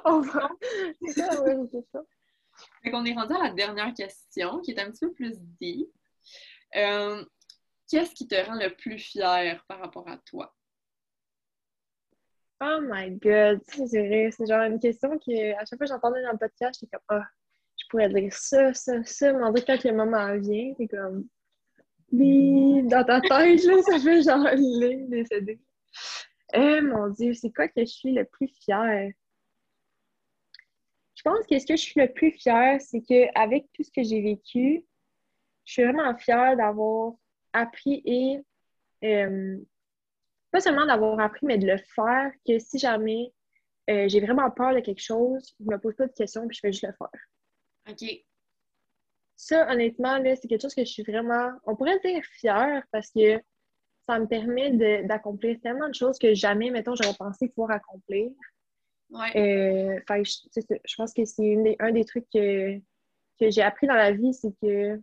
On 0.04 0.20
va... 0.20 0.48
C'est 1.02 1.20
ça, 1.20 1.42
ouais, 1.42 1.56
c'est 1.70 1.84
ça. 1.92 2.02
Fait 2.82 2.90
qu'on 2.90 3.04
est 3.04 3.12
rendu 3.12 3.34
à 3.34 3.44
la 3.44 3.50
dernière 3.50 3.92
question, 3.94 4.60
qui 4.60 4.70
est 4.72 4.80
un 4.80 4.90
petit 4.90 5.06
peu 5.06 5.12
plus 5.12 5.36
deep. 5.60 5.88
Euh, 6.76 7.24
Qu'est-ce 7.88 8.14
qui 8.14 8.26
te 8.26 8.34
rend 8.34 8.54
le 8.54 8.74
plus 8.74 8.98
fier 8.98 9.64
par 9.68 9.78
rapport 9.78 10.08
à 10.08 10.18
toi? 10.18 10.52
Oh 12.60 12.78
my 12.80 13.10
god, 13.10 13.60
c'est 13.68 14.46
genre 14.46 14.62
une 14.62 14.80
question 14.80 15.18
que 15.18 15.52
à 15.54 15.64
chaque 15.64 15.78
fois 15.78 15.86
que 15.86 15.86
j'entendais 15.86 16.22
dans 16.22 16.32
le 16.32 16.38
podcast, 16.38 16.80
j'étais 16.80 16.96
comme 17.06 17.20
Ah, 17.20 17.26
je 17.76 17.84
pourrais 17.90 18.08
dire 18.08 18.32
ça, 18.32 18.72
ça, 18.72 19.04
ça, 19.04 19.32
mais 19.32 19.44
en 19.44 19.52
quand 19.52 19.84
le 19.84 19.92
moment 19.92 20.36
vient, 20.38 20.72
c'est 20.76 20.88
comme 20.88 21.28
dans 22.12 23.04
ta 23.04 23.20
tête, 23.20 23.64
là, 23.64 23.82
ça 23.82 23.98
fait 23.98 24.22
genre 24.22 24.48
ligne 24.54 25.08
décédée. 25.08 25.60
Eh 26.52 26.80
mon 26.80 27.08
Dieu, 27.08 27.34
c'est 27.34 27.52
quoi 27.52 27.68
que 27.68 27.80
je 27.80 27.90
suis 27.90 28.12
le 28.12 28.24
plus 28.24 28.48
fière? 28.48 29.10
Je 31.14 31.22
pense 31.22 31.46
que 31.46 31.58
ce 31.58 31.66
que 31.66 31.76
je 31.76 31.82
suis 31.82 32.00
le 32.00 32.12
plus 32.12 32.30
fière, 32.30 32.80
c'est 32.80 33.00
qu'avec 33.00 33.66
tout 33.72 33.82
ce 33.82 33.90
que 33.90 34.02
j'ai 34.02 34.20
vécu, 34.20 34.84
je 35.64 35.72
suis 35.72 35.82
vraiment 35.82 36.16
fière 36.16 36.56
d'avoir 36.56 37.14
appris 37.52 38.02
et 38.04 38.38
euh, 39.04 39.58
pas 40.52 40.60
seulement 40.60 40.86
d'avoir 40.86 41.18
appris, 41.18 41.46
mais 41.46 41.58
de 41.58 41.66
le 41.66 41.78
faire, 41.78 42.30
que 42.46 42.58
si 42.58 42.78
jamais 42.78 43.32
euh, 43.90 44.08
j'ai 44.08 44.20
vraiment 44.20 44.50
peur 44.50 44.74
de 44.74 44.80
quelque 44.80 45.02
chose, 45.02 45.54
je 45.58 45.64
me 45.64 45.78
pose 45.78 45.96
pas 45.96 46.06
de 46.06 46.12
questions 46.12 46.46
puis 46.46 46.56
je 46.56 46.60
fais 46.60 46.72
juste 46.72 46.86
le 46.86 46.92
faire. 46.92 47.90
OK. 47.90 48.24
Ça, 49.36 49.70
honnêtement, 49.70 50.18
c'est 50.22 50.48
quelque 50.48 50.62
chose 50.62 50.74
que 50.74 50.84
je 50.84 50.90
suis 50.90 51.02
vraiment, 51.02 51.50
on 51.64 51.76
pourrait 51.76 51.98
dire 52.00 52.22
fière 52.24 52.82
parce 52.90 53.10
que 53.10 53.40
ça 54.06 54.18
me 54.18 54.26
permet 54.26 55.02
d'accomplir 55.04 55.58
tellement 55.60 55.88
de 55.88 55.94
choses 55.94 56.18
que 56.18 56.34
jamais, 56.34 56.70
mettons, 56.70 56.94
j'aurais 56.94 57.16
pensé 57.16 57.48
pouvoir 57.48 57.72
accomplir. 57.72 58.30
Ouais. 59.10 59.36
Euh, 59.36 60.22
je, 60.24 60.60
je, 60.84 60.94
pense 60.96 61.12
que 61.12 61.24
c'est 61.24 61.76
un 61.78 61.92
des 61.92 62.04
trucs 62.04 62.26
que, 62.32 62.78
que 63.38 63.50
j'ai 63.50 63.62
appris 63.62 63.86
dans 63.86 63.94
la 63.94 64.12
vie, 64.12 64.34
c'est 64.34 64.52
que 64.60 65.00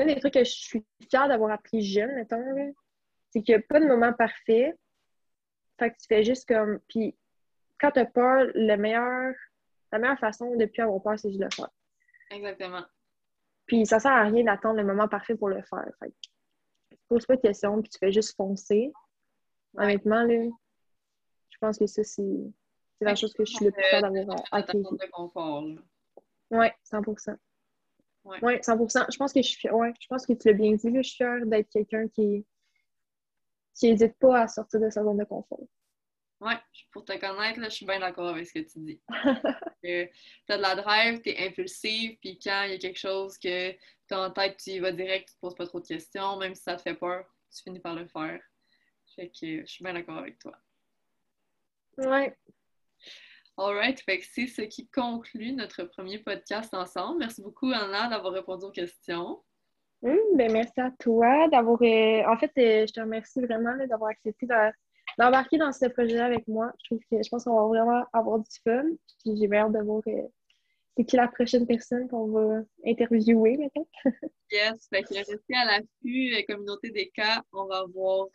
un 0.00 0.06
des 0.06 0.18
trucs 0.18 0.34
que 0.34 0.44
je 0.44 0.50
suis 0.50 0.84
fière 1.08 1.28
d'avoir 1.28 1.52
appris 1.52 1.82
jeune, 1.82 2.14
mettons, 2.14 2.74
c'est 3.30 3.42
qu'il 3.42 3.54
n'y 3.54 3.62
a 3.62 3.66
pas 3.66 3.80
de 3.80 3.86
moment 3.86 4.12
parfait. 4.12 4.74
Fait 5.78 5.90
que 5.90 5.96
tu 5.96 6.06
fais 6.08 6.24
juste 6.24 6.48
comme. 6.48 6.80
Puis 6.88 7.16
quand 7.78 7.92
tu 7.92 8.00
as 8.00 8.06
peur, 8.06 8.46
le 8.54 8.76
meilleur, 8.76 9.34
la 9.92 9.98
meilleure 9.98 10.18
façon 10.18 10.50
de 10.50 10.56
ne 10.56 10.66
plus 10.66 10.82
avoir 10.82 11.02
peur, 11.02 11.18
c'est 11.18 11.30
juste 11.30 11.42
le 11.42 11.48
faire. 11.54 11.68
Exactement. 12.30 12.82
Puis 13.66 13.86
ça 13.86 14.00
sert 14.00 14.12
à 14.12 14.24
rien 14.24 14.44
d'attendre 14.44 14.76
le 14.76 14.84
moment 14.84 15.08
parfait 15.08 15.36
pour 15.36 15.48
le 15.48 15.62
faire. 15.62 15.88
Fait 16.00 16.12
tu 16.90 16.98
poses 17.08 17.26
pas 17.26 17.36
de 17.36 17.40
questions, 17.40 17.80
puis 17.80 17.90
tu 17.90 17.98
fais 17.98 18.12
juste 18.12 18.36
foncer. 18.36 18.92
Honnêtement, 19.76 20.22
là, 20.22 20.48
je 21.50 21.58
pense 21.60 21.78
que 21.78 21.86
ça, 21.86 22.02
c'est 22.02 22.24
la 23.00 23.14
chose 23.14 23.32
que 23.32 23.44
je 23.44 23.52
suis 23.52 23.64
le 23.64 23.72
plus 23.72 23.82
fière 23.84 24.02
d'avoir 24.02 24.42
acquis. 24.50 24.78
de 24.78 25.10
confort. 25.10 25.64
Ouais, 26.50 26.74
100%. 26.84 27.36
Ouais. 28.24 28.60
100%. 28.60 29.06
Je 29.10 29.16
pense 29.16 29.32
que 29.32 29.42
je 29.42 29.48
suis 29.48 29.70
ouais, 29.70 29.92
je 30.00 30.06
pense 30.08 30.26
que 30.26 30.32
tu 30.32 30.48
l'as 30.48 30.54
bien 30.54 30.72
dit, 30.72 30.92
je 30.94 31.02
suis 31.02 31.16
fière 31.16 31.46
d'être 31.46 31.70
quelqu'un 31.70 32.08
qui 32.08 32.44
qui 33.74 33.90
n'hésite 33.90 34.18
pas 34.18 34.42
à 34.42 34.48
sortir 34.48 34.80
de 34.80 34.90
sa 34.90 35.02
zone 35.02 35.16
de 35.16 35.24
confort. 35.24 35.60
Ouais, 36.40 36.56
pour 36.90 37.04
te 37.04 37.12
connaître, 37.18 37.62
je 37.62 37.68
suis 37.68 37.84
bien 37.84 38.00
d'accord 38.00 38.28
avec 38.28 38.46
ce 38.46 38.54
que 38.54 38.60
tu 38.60 38.78
dis. 38.78 39.00
tu 39.84 40.08
as 40.48 40.56
de 40.56 40.62
la 40.62 40.74
drive, 40.74 41.20
tu 41.20 41.30
es 41.30 41.46
impulsive, 41.46 42.16
puis 42.20 42.38
quand 42.42 42.62
il 42.62 42.72
y 42.72 42.74
a 42.74 42.78
quelque 42.78 42.98
chose 42.98 43.36
que 43.36 43.72
tu 43.72 43.78
as 44.14 44.20
en 44.20 44.30
tête, 44.30 44.56
tu 44.56 44.70
y 44.70 44.78
vas 44.78 44.92
direct, 44.92 45.28
tu 45.28 45.34
te 45.34 45.40
poses 45.40 45.54
pas 45.54 45.66
trop 45.66 45.80
de 45.80 45.86
questions, 45.86 46.38
même 46.38 46.54
si 46.54 46.62
ça 46.62 46.76
te 46.76 46.82
fait 46.82 46.94
peur, 46.94 47.26
tu 47.54 47.62
finis 47.62 47.80
par 47.80 47.94
le 47.94 48.06
faire. 48.06 48.40
Fait 49.14 49.28
que 49.28 49.60
je 49.60 49.66
suis 49.66 49.84
bien 49.84 49.92
d'accord 49.92 50.16
avec 50.16 50.38
toi. 50.38 50.56
Ouais. 51.98 52.34
Alright, 53.58 54.00
fait 54.00 54.20
que 54.20 54.24
c'est 54.24 54.46
ce 54.46 54.62
qui 54.62 54.88
conclut 54.88 55.52
notre 55.52 55.84
premier 55.84 56.18
podcast 56.20 56.72
ensemble. 56.72 57.18
Merci 57.18 57.42
beaucoup, 57.42 57.70
Anna, 57.70 58.08
d'avoir 58.08 58.32
répondu 58.32 58.64
aux 58.64 58.70
questions. 58.70 59.42
Hum, 60.02 60.16
ben 60.34 60.50
merci 60.50 60.80
à 60.80 60.90
toi 60.98 61.46
d'avoir. 61.48 61.82
Euh, 61.82 62.24
en 62.26 62.38
fait, 62.38 62.52
euh, 62.56 62.86
je 62.86 62.92
te 62.94 63.00
remercie 63.00 63.42
vraiment 63.42 63.76
d'avoir 63.86 64.10
accepté 64.10 64.46
d'embarquer 65.18 65.58
dans 65.58 65.72
ce 65.72 65.86
projet 65.86 66.20
avec 66.20 66.46
moi. 66.48 66.72
Je 66.80 66.84
trouve 66.86 67.00
que 67.10 67.22
je 67.22 67.28
pense 67.28 67.44
qu'on 67.44 67.54
va 67.54 67.66
vraiment 67.66 68.04
avoir 68.12 68.38
du 68.38 68.50
fun. 68.64 68.84
J'ai 69.24 69.52
hâte 69.54 69.72
de 69.72 69.82
voir 69.82 70.02
euh, 70.06 70.28
c'est 70.96 71.04
qui 71.04 71.16
la 71.16 71.28
prochaine 71.28 71.66
personne 71.66 72.08
qu'on 72.08 72.28
va 72.28 72.62
interviewer 72.84 73.56
maintenant. 73.56 73.88
yes, 74.52 74.88
fait 74.90 75.02
que 75.02 75.14
restez 75.14 75.54
à 75.54 75.64
l'affût, 75.64 76.44
communauté 76.46 76.90
des 76.90 77.08
cas. 77.10 77.42
On 77.52 77.66
va 77.66 77.80
avoir 77.80 78.26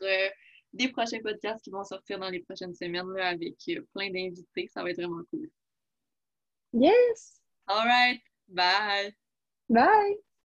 des 0.74 0.90
prochains 0.90 1.20
podcasts 1.20 1.64
qui 1.64 1.70
vont 1.70 1.84
sortir 1.84 2.20
dans 2.20 2.30
les 2.30 2.42
prochaines 2.42 2.74
semaines 2.74 3.06
avec 3.18 3.56
plein 3.94 4.10
d'invités. 4.10 4.68
Ça 4.74 4.84
va 4.84 4.92
être 4.92 4.98
vraiment 4.98 5.24
cool. 5.32 5.50
Yes! 6.74 7.42
All 7.68 7.86
right. 7.86 8.22
Bye. 8.48 9.16
Bye. 9.70 10.26